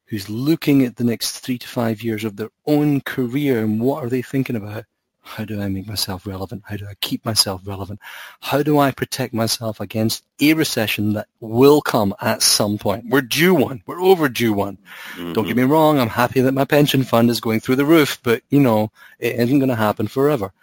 who's 0.08 0.30
looking 0.30 0.84
at 0.84 0.96
the 0.96 1.04
next 1.04 1.40
three 1.40 1.58
to 1.58 1.68
five 1.68 2.02
years 2.02 2.24
of 2.24 2.38
their 2.38 2.50
own 2.66 3.02
career 3.02 3.60
and 3.60 3.82
what 3.82 4.04
are 4.04 4.10
they 4.10 4.22
thinking 4.22 4.56
about? 4.56 4.86
How 5.28 5.46
do 5.46 5.62
I 5.62 5.68
make 5.68 5.88
myself 5.88 6.26
relevant? 6.26 6.63
How 6.66 6.78
do 6.78 6.88
I 6.88 6.94
keep 7.02 7.26
myself 7.26 7.62
relevant? 7.66 8.00
How 8.40 8.63
do 8.63 8.80
I 8.80 8.92
protect 8.92 9.34
myself 9.34 9.80
against 9.80 10.24
a 10.40 10.54
recession 10.54 11.13
that 11.13 11.28
will 11.40 11.82
come 11.82 12.16
at 12.22 12.42
some 12.42 12.78
point? 12.78 13.06
We're 13.10 13.22
due 13.22 13.54
one. 13.54 13.84
We're 13.86 14.02
overdue 14.02 14.54
one. 14.54 14.78
Mm-hmm. 15.16 15.34
Don't 15.34 15.46
get 15.46 15.58
me 15.58 15.63
wrong. 15.63 16.00
I'm 16.00 16.10
happy 16.10 16.42
that 16.42 16.54
my 16.54 16.66
pension 16.66 17.04
fund 17.04 17.30
is 17.30 17.42
going 17.42 17.60
through 17.60 17.76
the 17.76 17.86
roof, 17.86 18.20
but 18.24 18.42
you 18.50 18.60
know, 18.60 18.92
it 19.20 19.36
isn't 19.36 19.60
going 19.60 19.70
to 19.70 19.76
happen 19.76 20.08
forever. 20.08 20.54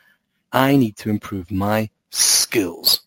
I 0.52 0.76
need 0.76 0.96
to 0.98 1.10
improve 1.10 1.50
my 1.50 1.90
skills. 2.10 3.00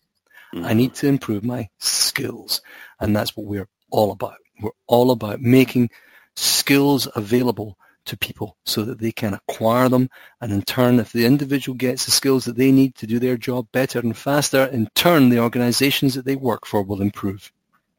Mm-hmm. 0.54 0.64
I 0.64 0.72
need 0.72 0.94
to 0.94 1.08
improve 1.08 1.44
my 1.44 1.68
skills. 1.78 2.62
And 3.00 3.14
that's 3.14 3.36
what 3.36 3.46
we're 3.46 3.68
all 3.90 4.12
about. 4.12 4.36
We're 4.60 4.70
all 4.86 5.10
about 5.10 5.40
making 5.40 5.90
skills 6.36 7.08
available 7.14 7.76
to 8.08 8.16
people 8.16 8.56
so 8.64 8.82
that 8.84 8.98
they 8.98 9.12
can 9.12 9.34
acquire 9.34 9.88
them. 9.88 10.10
And 10.40 10.52
in 10.52 10.62
turn, 10.62 10.98
if 10.98 11.12
the 11.12 11.24
individual 11.24 11.76
gets 11.76 12.04
the 12.04 12.10
skills 12.10 12.44
that 12.44 12.56
they 12.56 12.72
need 12.72 12.94
to 12.96 13.06
do 13.06 13.18
their 13.18 13.36
job 13.36 13.68
better 13.72 14.00
and 14.00 14.16
faster, 14.16 14.64
in 14.64 14.88
turn, 14.94 15.28
the 15.28 15.40
organizations 15.40 16.14
that 16.14 16.24
they 16.24 16.36
work 16.36 16.66
for 16.66 16.82
will 16.82 17.00
improve. 17.00 17.52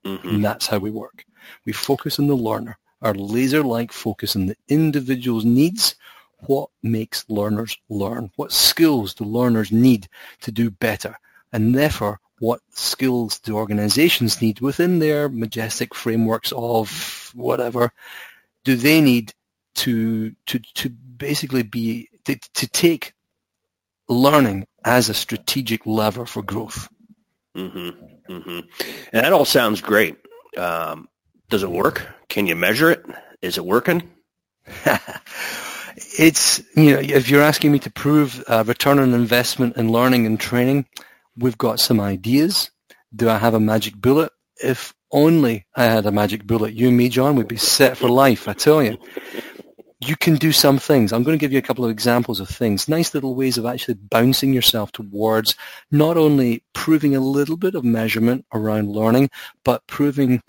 Mm-hmm. 0.05 0.27
And 0.27 0.45
that's 0.45 0.67
how 0.67 0.79
we 0.79 0.91
work. 0.91 1.25
We 1.65 1.73
focus 1.73 2.19
on 2.19 2.27
the 2.27 2.35
learner, 2.35 2.77
our 3.01 3.13
laser-like 3.13 3.91
focus 3.91 4.35
on 4.35 4.47
the 4.47 4.57
individual's 4.67 5.45
needs, 5.45 5.95
what 6.41 6.69
makes 6.83 7.25
learners 7.29 7.77
learn, 7.89 8.31
what 8.35 8.51
skills 8.51 9.13
do 9.13 9.23
learners 9.23 9.71
need 9.71 10.07
to 10.41 10.51
do 10.51 10.69
better, 10.69 11.15
and 11.51 11.75
therefore 11.75 12.19
what 12.39 12.61
skills 12.71 13.39
do 13.39 13.57
organizations 13.57 14.41
need 14.41 14.61
within 14.61 14.99
their 14.99 15.27
majestic 15.27 15.93
frameworks 15.93 16.53
of 16.55 17.31
whatever 17.35 17.91
do 18.63 18.75
they 18.75 19.01
need 19.01 19.33
to 19.79 20.35
to 20.47 20.59
to 20.75 20.89
basically 20.89 21.63
be 21.63 22.09
to, 22.25 22.37
to 22.55 22.67
take 22.67 23.13
learning 24.09 24.67
as 24.83 25.09
a 25.09 25.13
strategic 25.13 25.85
lever 25.85 26.25
for 26.25 26.43
growth. 26.43 26.89
Mm-hmm. 27.55 28.33
Mm-hmm. 28.33 28.59
And 29.13 29.25
that 29.25 29.33
all 29.33 29.45
sounds 29.45 29.81
great. 29.81 30.17
Um, 30.57 31.07
does 31.49 31.63
it 31.63 31.71
work? 31.71 32.07
Can 32.27 32.47
you 32.47 32.55
measure 32.55 32.91
it? 32.91 33.05
Is 33.41 33.57
it 33.57 33.65
working? 33.65 34.09
it's 35.95 36.61
you 36.75 36.91
know 36.91 36.99
if 36.99 37.29
you're 37.29 37.41
asking 37.41 37.71
me 37.71 37.79
to 37.79 37.89
prove 37.89 38.43
uh, 38.47 38.63
return 38.67 38.99
on 38.99 39.13
investment 39.13 39.77
in 39.77 39.91
learning 39.91 40.25
and 40.25 40.39
training, 40.39 40.85
we've 41.37 41.57
got 41.57 41.79
some 41.79 41.99
ideas. 41.99 42.69
Do 43.15 43.29
I 43.29 43.37
have 43.37 43.53
a 43.53 43.59
magic 43.59 43.95
bullet? 43.95 44.31
If 44.61 44.93
only 45.11 45.65
I 45.75 45.85
had 45.85 46.05
a 46.05 46.11
magic 46.11 46.45
bullet, 46.45 46.73
you 46.73 46.89
and 46.89 46.97
me, 46.97 47.09
John, 47.09 47.35
would 47.37 47.47
be 47.47 47.57
set 47.57 47.97
for 47.97 48.09
life. 48.09 48.47
I 48.47 48.53
tell 48.53 48.83
you 48.83 48.97
you 49.99 50.15
can 50.15 50.35
do 50.35 50.51
some 50.51 50.77
things. 50.77 51.11
I'm 51.11 51.23
going 51.23 51.37
to 51.37 51.41
give 51.41 51.51
you 51.51 51.59
a 51.59 51.63
couple 51.63 51.83
of 51.83 51.91
examples 51.91 52.39
of 52.39 52.47
things, 52.47 52.87
nice 52.87 53.13
little 53.13 53.35
ways 53.35 53.57
of 53.57 53.65
actually 53.65 53.95
bouncing 53.95 54.53
yourself 54.53 54.91
towards 54.93 55.55
not 55.91 56.15
only 56.15 56.63
proving 56.73 57.15
a 57.15 57.19
little 57.19 57.57
bit 57.57 57.75
of 57.75 57.83
measurement 57.83 58.45
around 58.53 58.89
learning, 58.89 59.29
but 59.65 59.85
proving 59.87 60.41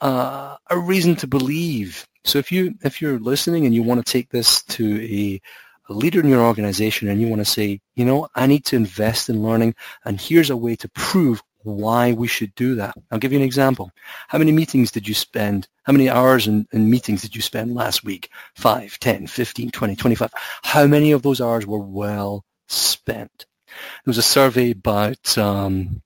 uh, 0.00 0.56
a 0.68 0.78
reason 0.78 1.14
to 1.16 1.26
believe. 1.26 2.06
So 2.24 2.38
if 2.38 2.50
you 2.50 2.74
if 2.82 3.00
you're 3.00 3.20
listening 3.20 3.64
and 3.64 3.74
you 3.74 3.84
want 3.84 4.04
to 4.04 4.12
take 4.12 4.30
this 4.30 4.62
to 4.64 5.00
a, 5.02 5.40
a 5.88 5.92
leader 5.92 6.20
in 6.20 6.28
your 6.28 6.42
organization 6.42 7.08
and 7.08 7.20
you 7.20 7.28
want 7.28 7.40
to 7.40 7.50
say, 7.50 7.80
you 7.94 8.04
know, 8.04 8.26
I 8.34 8.48
need 8.48 8.64
to 8.66 8.76
invest 8.76 9.28
in 9.28 9.42
learning, 9.42 9.76
and 10.04 10.20
here's 10.20 10.50
a 10.50 10.56
way 10.56 10.74
to 10.76 10.88
prove 10.88 11.42
why 11.66 12.12
we 12.12 12.28
should 12.28 12.54
do 12.54 12.76
that. 12.76 12.94
I'll 13.10 13.18
give 13.18 13.32
you 13.32 13.38
an 13.38 13.44
example. 13.44 13.90
How 14.28 14.38
many 14.38 14.52
meetings 14.52 14.90
did 14.90 15.06
you 15.06 15.14
spend? 15.14 15.68
How 15.82 15.92
many 15.92 16.08
hours 16.08 16.46
in, 16.46 16.66
in 16.72 16.88
meetings 16.88 17.22
did 17.22 17.34
you 17.34 17.42
spend 17.42 17.74
last 17.74 18.04
week? 18.04 18.30
5, 18.54 18.98
10, 18.98 19.26
15, 19.26 19.70
20, 19.70 19.96
25. 19.96 20.30
How 20.62 20.86
many 20.86 21.12
of 21.12 21.22
those 21.22 21.40
hours 21.40 21.66
were 21.66 21.80
well 21.80 22.44
spent? 22.68 23.46
There 23.66 24.10
was 24.10 24.18
a 24.18 24.22
survey 24.22 24.70
about 24.70 25.36
um, 25.36 26.02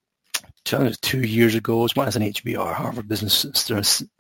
two 0.64 1.20
years 1.20 1.54
ago. 1.54 1.78
Was 1.78 1.94
one 1.94 2.08
as 2.08 2.16
an 2.16 2.22
HBR, 2.22 2.74
Harvard 2.74 3.08
Business 3.08 3.46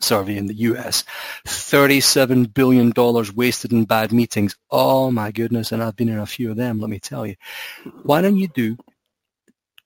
Survey 0.00 0.36
in 0.36 0.46
the 0.46 0.54
US. 0.54 1.04
$37 1.46 2.52
billion 2.52 2.92
wasted 3.34 3.72
in 3.72 3.84
bad 3.84 4.12
meetings. 4.12 4.56
Oh 4.70 5.10
my 5.10 5.30
goodness. 5.30 5.72
And 5.72 5.82
I've 5.82 5.96
been 5.96 6.10
in 6.10 6.18
a 6.18 6.26
few 6.26 6.50
of 6.50 6.56
them, 6.56 6.80
let 6.80 6.90
me 6.90 6.98
tell 6.98 7.26
you. 7.26 7.36
Why 8.02 8.20
don't 8.20 8.36
you 8.36 8.48
do 8.48 8.76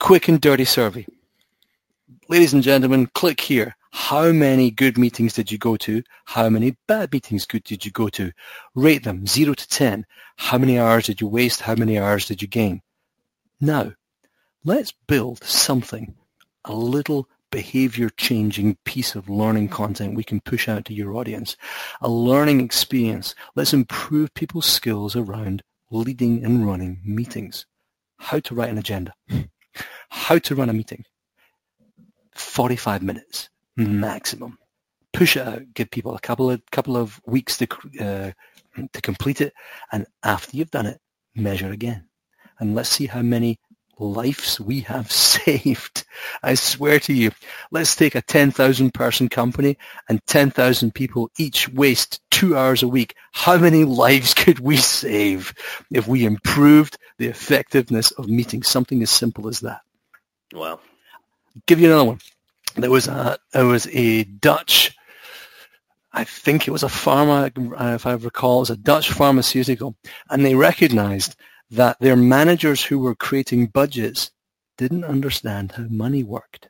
quick 0.00 0.28
and 0.28 0.40
dirty 0.40 0.64
survey? 0.64 1.06
Ladies 2.28 2.54
and 2.54 2.62
gentlemen, 2.62 3.08
click 3.14 3.40
here. 3.40 3.76
How 3.92 4.32
many 4.32 4.70
good 4.70 4.98
meetings 4.98 5.34
did 5.34 5.52
you 5.52 5.58
go 5.58 5.76
to? 5.76 6.02
How 6.24 6.48
many 6.48 6.76
bad 6.88 7.12
meetings 7.12 7.46
good 7.46 7.64
did 7.64 7.84
you 7.84 7.90
go 7.90 8.08
to? 8.08 8.32
Rate 8.74 9.04
them 9.04 9.26
0 9.26 9.54
to 9.54 9.68
10. 9.68 10.04
How 10.36 10.58
many 10.58 10.78
hours 10.78 11.06
did 11.06 11.20
you 11.20 11.28
waste? 11.28 11.60
How 11.60 11.74
many 11.74 11.98
hours 11.98 12.26
did 12.26 12.42
you 12.42 12.48
gain? 12.48 12.82
Now, 13.60 13.92
let's 14.64 14.92
build 15.06 15.44
something, 15.44 16.16
a 16.64 16.74
little 16.74 17.28
behavior 17.50 18.10
changing 18.10 18.76
piece 18.84 19.14
of 19.14 19.28
learning 19.28 19.68
content 19.68 20.16
we 20.16 20.24
can 20.24 20.40
push 20.40 20.68
out 20.68 20.84
to 20.86 20.94
your 20.94 21.14
audience. 21.14 21.56
A 22.00 22.08
learning 22.08 22.60
experience. 22.60 23.34
Let's 23.54 23.72
improve 23.72 24.34
people's 24.34 24.66
skills 24.66 25.14
around 25.14 25.62
leading 25.90 26.44
and 26.44 26.66
running 26.66 27.00
meetings. 27.04 27.66
How 28.18 28.40
to 28.40 28.54
write 28.54 28.70
an 28.70 28.78
agenda. 28.78 29.14
How 30.08 30.38
to 30.38 30.54
run 30.54 30.68
a 30.68 30.72
meeting 30.72 31.04
45 32.54 33.02
minutes 33.02 33.48
maximum. 33.76 34.56
Push 35.12 35.36
it 35.36 35.46
out, 35.46 35.62
give 35.74 35.90
people 35.90 36.14
a 36.14 36.20
couple 36.20 36.52
of 36.52 36.62
couple 36.70 36.96
of 36.96 37.20
weeks 37.26 37.58
to 37.58 37.66
uh, 38.00 38.30
to 38.92 39.00
complete 39.00 39.40
it, 39.40 39.52
and 39.90 40.06
after 40.22 40.56
you've 40.56 40.70
done 40.70 40.86
it, 40.86 41.00
measure 41.34 41.70
again, 41.70 42.06
and 42.60 42.76
let's 42.76 42.88
see 42.88 43.06
how 43.06 43.22
many 43.22 43.58
lives 43.98 44.60
we 44.60 44.80
have 44.82 45.10
saved. 45.36 46.04
I 46.44 46.54
swear 46.54 47.00
to 47.00 47.12
you, 47.12 47.32
let's 47.72 47.96
take 47.96 48.14
a 48.14 48.22
10,000 48.22 48.94
person 48.94 49.28
company 49.28 49.76
and 50.08 50.24
10,000 50.26 50.94
people 50.94 51.30
each 51.38 51.68
waste 51.68 52.20
two 52.30 52.56
hours 52.56 52.82
a 52.82 52.88
week. 52.88 53.14
How 53.32 53.56
many 53.56 53.84
lives 53.84 54.34
could 54.42 54.60
we 54.60 54.76
save 54.76 55.54
if 55.92 56.08
we 56.08 56.24
improved 56.24 56.98
the 57.18 57.26
effectiveness 57.26 58.10
of 58.12 58.28
meeting 58.28 58.62
Something 58.62 59.02
as 59.02 59.10
simple 59.10 59.48
as 59.48 59.60
that. 59.60 59.80
Wow 60.52 60.80
give 61.66 61.80
you 61.80 61.88
another 61.88 62.04
one. 62.04 62.18
There 62.76 62.90
was 62.90 63.06
a 63.06 63.38
there 63.52 63.66
was 63.66 63.86
a 63.88 64.24
Dutch, 64.24 64.96
I 66.12 66.24
think 66.24 66.66
it 66.66 66.72
was 66.72 66.82
a 66.82 66.88
pharma, 66.88 67.52
uh, 67.80 67.94
if 67.94 68.06
I 68.06 68.12
recall, 68.14 68.58
it 68.58 68.60
was 68.60 68.70
a 68.70 68.76
Dutch 68.76 69.10
pharmaceutical, 69.10 69.96
and 70.28 70.44
they 70.44 70.54
recognized 70.54 71.36
that 71.70 71.98
their 72.00 72.16
managers 72.16 72.84
who 72.84 72.98
were 72.98 73.14
creating 73.14 73.68
budgets 73.68 74.30
didn't 74.76 75.04
understand 75.04 75.72
how 75.72 75.84
money 75.88 76.24
worked. 76.24 76.68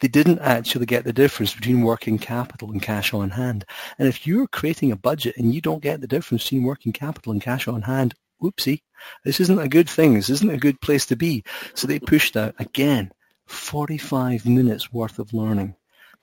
They 0.00 0.08
didn't 0.08 0.38
actually 0.40 0.86
get 0.86 1.04
the 1.04 1.12
difference 1.12 1.54
between 1.54 1.82
working 1.82 2.18
capital 2.18 2.70
and 2.70 2.80
cash 2.80 3.12
on 3.12 3.30
hand. 3.30 3.64
And 3.98 4.06
if 4.06 4.26
you're 4.26 4.46
creating 4.46 4.92
a 4.92 4.96
budget 4.96 5.36
and 5.36 5.54
you 5.54 5.60
don't 5.60 5.82
get 5.82 6.00
the 6.00 6.06
difference 6.06 6.44
between 6.44 6.62
working 6.62 6.92
capital 6.92 7.32
and 7.32 7.42
cash 7.42 7.66
on 7.66 7.82
hand, 7.82 8.14
whoopsie, 8.40 8.82
this 9.24 9.40
isn't 9.40 9.58
a 9.58 9.68
good 9.68 9.88
thing. 9.88 10.14
This 10.14 10.30
isn't 10.30 10.50
a 10.50 10.58
good 10.58 10.80
place 10.80 11.06
to 11.06 11.16
be. 11.16 11.42
So 11.74 11.86
they 11.86 11.98
pushed 11.98 12.36
out 12.36 12.54
again 12.58 13.10
45 13.46 14.46
minutes 14.46 14.92
worth 14.92 15.18
of 15.18 15.32
learning 15.32 15.74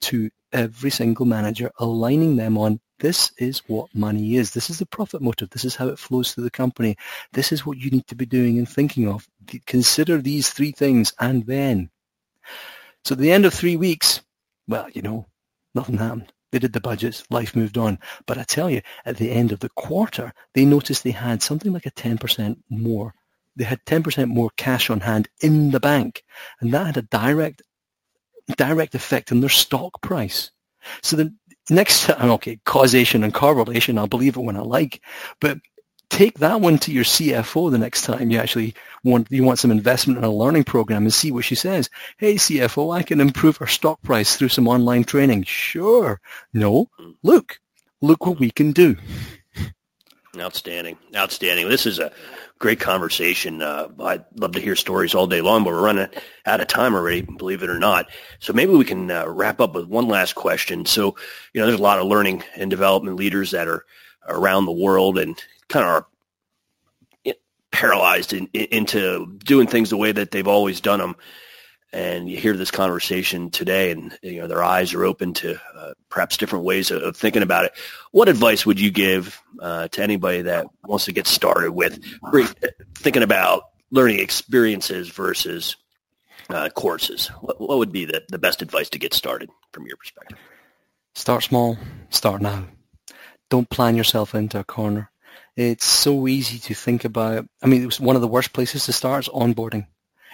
to 0.01 0.29
every 0.51 0.89
single 0.89 1.25
manager, 1.25 1.71
aligning 1.79 2.35
them 2.35 2.57
on 2.57 2.79
this 2.99 3.31
is 3.39 3.63
what 3.67 3.93
money 3.95 4.35
is. 4.35 4.51
This 4.51 4.69
is 4.69 4.77
the 4.77 4.85
profit 4.85 5.21
motive. 5.23 5.49
This 5.49 5.65
is 5.65 5.75
how 5.75 5.87
it 5.87 5.97
flows 5.97 6.33
through 6.33 6.43
the 6.43 6.51
company. 6.51 6.95
This 7.33 7.51
is 7.51 7.65
what 7.65 7.77
you 7.79 7.89
need 7.89 8.05
to 8.07 8.15
be 8.15 8.27
doing 8.27 8.59
and 8.59 8.69
thinking 8.69 9.07
of. 9.07 9.27
Consider 9.65 10.21
these 10.21 10.51
three 10.51 10.71
things 10.71 11.11
and 11.19 11.45
then. 11.47 11.89
So 13.03 13.13
at 13.13 13.19
the 13.19 13.31
end 13.31 13.45
of 13.45 13.53
three 13.55 13.75
weeks, 13.75 14.21
well, 14.67 14.87
you 14.91 15.01
know, 15.01 15.25
nothing 15.73 15.97
happened. 15.97 16.31
They 16.51 16.59
did 16.59 16.73
the 16.73 16.81
budgets, 16.81 17.23
life 17.31 17.55
moved 17.55 17.77
on. 17.77 17.97
But 18.27 18.37
I 18.37 18.43
tell 18.43 18.69
you, 18.69 18.81
at 19.05 19.17
the 19.17 19.31
end 19.31 19.51
of 19.51 19.61
the 19.61 19.69
quarter, 19.69 20.31
they 20.53 20.65
noticed 20.65 21.03
they 21.03 21.11
had 21.11 21.41
something 21.41 21.73
like 21.73 21.87
a 21.87 21.91
10% 21.91 22.57
more. 22.69 23.15
They 23.55 23.63
had 23.63 23.83
10% 23.85 24.27
more 24.27 24.49
cash 24.57 24.89
on 24.89 25.01
hand 25.01 25.27
in 25.41 25.71
the 25.71 25.79
bank. 25.79 26.23
And 26.59 26.73
that 26.73 26.85
had 26.85 26.97
a 26.97 27.01
direct, 27.03 27.61
direct 28.57 28.95
effect 28.95 29.31
on 29.31 29.41
their 29.41 29.49
stock 29.49 30.01
price. 30.01 30.51
So 31.01 31.15
the 31.15 31.33
next 31.69 32.03
time, 32.05 32.31
okay, 32.31 32.59
causation 32.65 33.23
and 33.23 33.33
correlation, 33.33 33.97
I'll 33.97 34.07
believe 34.07 34.37
it 34.37 34.41
when 34.41 34.57
I 34.57 34.61
like. 34.61 35.01
But 35.39 35.59
take 36.11 36.39
that 36.39 36.59
one 36.59 36.77
to 36.77 36.91
your 36.91 37.05
CFO 37.05 37.71
the 37.71 37.77
next 37.77 38.03
time 38.03 38.29
you 38.29 38.37
actually 38.37 38.75
want 39.03 39.27
you 39.31 39.43
want 39.43 39.59
some 39.59 39.71
investment 39.71 40.17
in 40.19 40.25
a 40.25 40.31
learning 40.31 40.65
program 40.65 41.03
and 41.03 41.13
see 41.13 41.31
what 41.31 41.45
she 41.45 41.55
says. 41.55 41.89
Hey 42.17 42.35
CFO, 42.35 42.95
I 42.95 43.01
can 43.01 43.21
improve 43.21 43.59
our 43.61 43.67
stock 43.67 44.01
price 44.01 44.35
through 44.35 44.49
some 44.49 44.67
online 44.67 45.05
training. 45.05 45.43
Sure. 45.43 46.19
No. 46.53 46.89
Hmm. 46.97 47.11
Look. 47.23 47.59
Look 48.01 48.25
what 48.25 48.39
we 48.39 48.49
can 48.49 48.71
do. 48.71 48.97
Outstanding. 50.39 50.97
Outstanding. 51.13 51.67
This 51.67 51.85
is 51.85 51.99
a 51.99 52.11
great 52.57 52.79
conversation. 52.79 53.61
Uh, 53.61 53.89
I'd 53.99 54.23
love 54.35 54.53
to 54.53 54.61
hear 54.61 54.77
stories 54.77 55.13
all 55.13 55.27
day 55.27 55.41
long, 55.41 55.63
but 55.63 55.73
we're 55.73 55.81
running 55.81 56.07
out 56.45 56.61
of 56.61 56.67
time 56.67 56.95
already, 56.95 57.21
believe 57.21 57.63
it 57.63 57.69
or 57.69 57.79
not. 57.79 58.09
So 58.39 58.53
maybe 58.53 58.71
we 58.71 58.85
can 58.85 59.11
uh, 59.11 59.27
wrap 59.27 59.59
up 59.59 59.75
with 59.75 59.87
one 59.87 60.07
last 60.07 60.35
question. 60.35 60.85
So, 60.85 61.15
you 61.53 61.59
know, 61.59 61.67
there's 61.67 61.79
a 61.79 61.83
lot 61.83 61.99
of 61.99 62.07
learning 62.07 62.43
and 62.55 62.69
development 62.69 63.17
leaders 63.17 63.51
that 63.51 63.67
are 63.67 63.85
around 64.27 64.65
the 64.65 64.71
world 64.71 65.17
and 65.17 65.37
kind 65.67 65.85
of 65.85 65.91
are 65.91 66.07
paralyzed 67.71 68.31
in, 68.31 68.47
in, 68.53 68.65
into 68.71 69.37
doing 69.43 69.67
things 69.67 69.89
the 69.89 69.97
way 69.97 70.11
that 70.11 70.31
they've 70.31 70.47
always 70.47 70.79
done 70.79 70.99
them. 70.99 71.15
And 71.93 72.29
you 72.29 72.37
hear 72.37 72.55
this 72.55 72.71
conversation 72.71 73.49
today, 73.49 73.91
and 73.91 74.17
you 74.21 74.39
know 74.39 74.47
their 74.47 74.63
eyes 74.63 74.93
are 74.93 75.03
open 75.03 75.33
to 75.35 75.59
uh, 75.75 75.93
perhaps 76.09 76.37
different 76.37 76.63
ways 76.63 76.89
of, 76.89 77.03
of, 77.03 77.17
thinking 77.17 77.41
about 77.41 77.65
it. 77.65 77.73
What 78.11 78.29
advice 78.29 78.65
would 78.65 78.79
you 78.79 78.91
give 78.91 79.41
uh, 79.59 79.89
to 79.89 80.01
anybody 80.01 80.43
that 80.43 80.67
wants 80.85 81.05
to 81.05 81.11
get 81.11 81.27
started 81.27 81.71
with 81.71 81.99
thinking 82.95 83.23
about 83.23 83.63
learning 83.91 84.19
experiences 84.19 85.09
versus 85.09 85.75
uh, 86.49 86.69
courses? 86.69 87.27
What, 87.41 87.59
what 87.59 87.77
would 87.77 87.91
be 87.91 88.05
the, 88.05 88.23
the 88.29 88.39
best 88.39 88.61
advice 88.61 88.89
to 88.91 88.99
get 88.99 89.13
started 89.13 89.49
from 89.73 89.85
your 89.85 89.97
perspective? 89.97 90.37
Start 91.13 91.43
small. 91.43 91.77
Start 92.09 92.41
now. 92.41 92.65
Don't 93.49 93.69
plan 93.69 93.97
yourself 93.97 94.33
into 94.33 94.59
a 94.59 94.63
corner. 94.63 95.11
It's 95.57 95.85
so 95.85 96.27
easy 96.27 96.59
to 96.59 96.73
think 96.73 97.03
about. 97.03 97.47
I 97.61 97.67
mean, 97.67 97.83
it 97.83 97.85
was 97.85 97.99
one 97.99 98.15
of 98.15 98.21
the 98.21 98.27
worst 98.27 98.53
places 98.53 98.85
to 98.85 98.93
start 98.93 99.27
is 99.27 99.29
onboarding. 99.33 99.87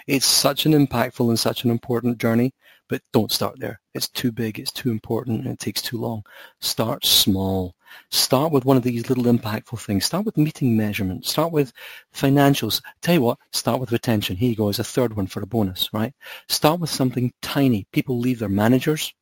It's 0.08 0.26
such 0.26 0.64
an 0.64 0.72
impactful 0.72 1.28
and 1.28 1.38
such 1.38 1.64
an 1.64 1.70
important 1.70 2.16
journey, 2.16 2.54
but 2.88 3.02
don't 3.12 3.30
start 3.30 3.60
there. 3.60 3.78
It's 3.92 4.08
too 4.08 4.32
big, 4.32 4.58
it's 4.58 4.72
too 4.72 4.90
important, 4.90 5.44
and 5.44 5.52
it 5.52 5.58
takes 5.58 5.82
too 5.82 5.98
long. 5.98 6.24
Start 6.62 7.04
small. 7.04 7.74
Start 8.10 8.50
with 8.50 8.64
one 8.64 8.78
of 8.78 8.82
these 8.82 9.10
little 9.10 9.24
impactful 9.24 9.78
things. 9.78 10.06
Start 10.06 10.24
with 10.24 10.38
meeting 10.38 10.74
measurements. 10.78 11.30
Start 11.30 11.52
with 11.52 11.74
financials. 12.14 12.80
Tell 13.02 13.16
you 13.16 13.20
what, 13.20 13.38
start 13.52 13.80
with 13.80 13.92
retention. 13.92 14.34
Here 14.34 14.48
you 14.48 14.56
go 14.56 14.70
as 14.70 14.78
a 14.78 14.84
third 14.84 15.14
one 15.14 15.26
for 15.26 15.42
a 15.42 15.46
bonus, 15.46 15.90
right? 15.92 16.14
Start 16.48 16.80
with 16.80 16.88
something 16.88 17.30
tiny. 17.42 17.86
People 17.92 18.18
leave 18.18 18.38
their 18.38 18.48
managers. 18.48 19.12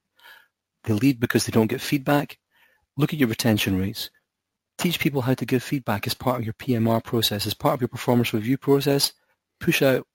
They 0.85 0.93
leave 0.93 1.19
because 1.19 1.47
they 1.47 1.51
don't 1.53 1.67
get 1.67 1.81
feedback. 1.81 2.39
Look 2.97 3.13
at 3.13 3.19
your 3.19 3.29
retention 3.29 3.77
rates 3.77 4.09
teach 4.79 5.01
people 5.01 5.23
how 5.23 5.35
to 5.35 5.47
give 5.47 5.63
feedback 5.63 6.07
as 6.07 6.15
part 6.15 6.39
of 6.39 6.45
your 6.45 6.55
PMR 6.55 7.03
process, 7.03 7.47
as 7.47 7.55
part 7.55 7.75
of 7.75 7.81
your 7.81 7.89
performance 7.89 8.33
review 8.35 8.59
process. 8.59 9.13
Push 9.59 9.83
out 9.83 10.07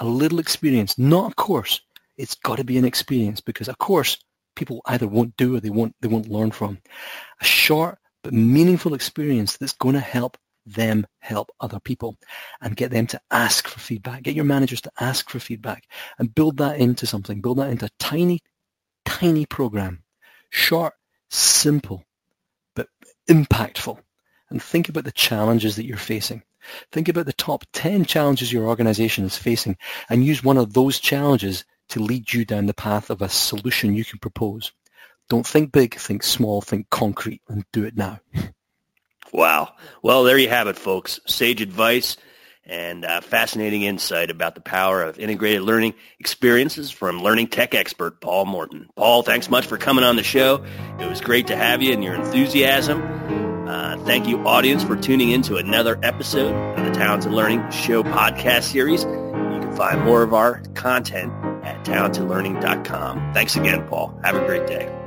a 0.00 0.04
little 0.04 0.38
experience, 0.40 0.98
not 0.98 1.32
a 1.32 1.34
course. 1.34 1.80
It's 2.16 2.34
got 2.34 2.56
to 2.56 2.64
be 2.64 2.78
an 2.78 2.84
experience 2.84 3.40
because 3.40 3.68
a 3.68 3.74
course 3.76 4.18
people 4.56 4.82
either 4.86 5.06
won't 5.06 5.36
do 5.36 5.56
or 5.56 5.60
they 5.60 5.70
won't 5.70 5.94
they 6.00 6.08
won't 6.08 6.28
learn 6.28 6.50
from. 6.50 6.78
A 7.40 7.44
short 7.44 7.98
but 8.22 8.34
meaningful 8.34 8.94
experience 8.94 9.56
that's 9.56 9.72
going 9.72 9.94
to 9.94 10.00
help 10.00 10.36
them 10.66 11.06
help 11.20 11.50
other 11.60 11.80
people 11.80 12.16
and 12.60 12.76
get 12.76 12.90
them 12.90 13.06
to 13.08 13.20
ask 13.30 13.66
for 13.68 13.80
feedback. 13.80 14.22
Get 14.22 14.34
your 14.34 14.44
managers 14.44 14.80
to 14.82 14.92
ask 15.00 15.30
for 15.30 15.38
feedback 15.38 15.84
and 16.18 16.34
build 16.34 16.58
that 16.58 16.78
into 16.78 17.06
something. 17.06 17.40
Build 17.40 17.58
that 17.58 17.70
into 17.70 17.86
a 17.86 17.90
tiny, 17.98 18.40
tiny 19.04 19.46
program. 19.46 20.02
Short, 20.50 20.94
simple, 21.30 22.04
but 22.74 22.88
impactful. 23.28 23.98
And 24.50 24.62
think 24.62 24.88
about 24.88 25.04
the 25.04 25.12
challenges 25.12 25.76
that 25.76 25.86
you're 25.86 25.96
facing. 25.96 26.42
Think 26.92 27.08
about 27.08 27.26
the 27.26 27.32
top 27.32 27.64
10 27.72 28.04
challenges 28.04 28.52
your 28.52 28.66
organization 28.66 29.24
is 29.24 29.36
facing 29.36 29.76
and 30.08 30.24
use 30.24 30.44
one 30.44 30.58
of 30.58 30.72
those 30.72 30.98
challenges 30.98 31.64
to 31.90 32.00
lead 32.00 32.32
you 32.32 32.44
down 32.44 32.66
the 32.66 32.74
path 32.74 33.10
of 33.10 33.22
a 33.22 33.28
solution 33.28 33.94
you 33.94 34.04
can 34.04 34.18
propose. 34.18 34.72
Don't 35.28 35.46
think 35.46 35.72
big, 35.72 35.94
think 35.94 36.22
small, 36.22 36.60
think 36.60 36.90
concrete, 36.90 37.42
and 37.48 37.64
do 37.72 37.84
it 37.84 37.96
now. 37.96 38.20
Wow. 39.32 39.74
Well, 40.02 40.24
there 40.24 40.38
you 40.38 40.48
have 40.48 40.66
it, 40.66 40.76
folks. 40.76 41.20
Sage 41.26 41.60
advice 41.60 42.16
and 42.64 43.04
uh, 43.04 43.20
fascinating 43.20 43.82
insight 43.82 44.30
about 44.30 44.54
the 44.54 44.60
power 44.60 45.02
of 45.02 45.18
integrated 45.18 45.62
learning 45.62 45.94
experiences 46.18 46.90
from 46.90 47.22
learning 47.22 47.48
tech 47.48 47.74
expert 47.74 48.20
Paul 48.20 48.46
Morton. 48.46 48.88
Paul, 48.96 49.22
thanks 49.22 49.48
much 49.48 49.66
for 49.66 49.78
coming 49.78 50.04
on 50.04 50.16
the 50.16 50.22
show. 50.22 50.64
It 50.98 51.08
was 51.08 51.20
great 51.20 51.48
to 51.48 51.56
have 51.56 51.82
you 51.82 51.92
and 51.92 52.02
your 52.02 52.14
enthusiasm. 52.14 53.39
Uh, 53.70 53.96
thank 53.98 54.26
you, 54.26 54.44
audience, 54.48 54.82
for 54.82 54.96
tuning 54.96 55.30
in 55.30 55.42
to 55.42 55.54
another 55.54 55.96
episode 56.02 56.52
of 56.76 56.84
the 56.84 56.90
Talented 56.90 57.30
Learning 57.30 57.70
Show 57.70 58.02
podcast 58.02 58.64
series. 58.64 59.04
You 59.04 59.60
can 59.60 59.76
find 59.76 60.04
more 60.04 60.24
of 60.24 60.34
our 60.34 60.60
content 60.74 61.32
at 61.64 61.84
talentedlearning.com. 61.84 63.32
Thanks 63.32 63.54
again, 63.54 63.86
Paul. 63.86 64.18
Have 64.24 64.34
a 64.34 64.44
great 64.44 64.66
day. 64.66 64.99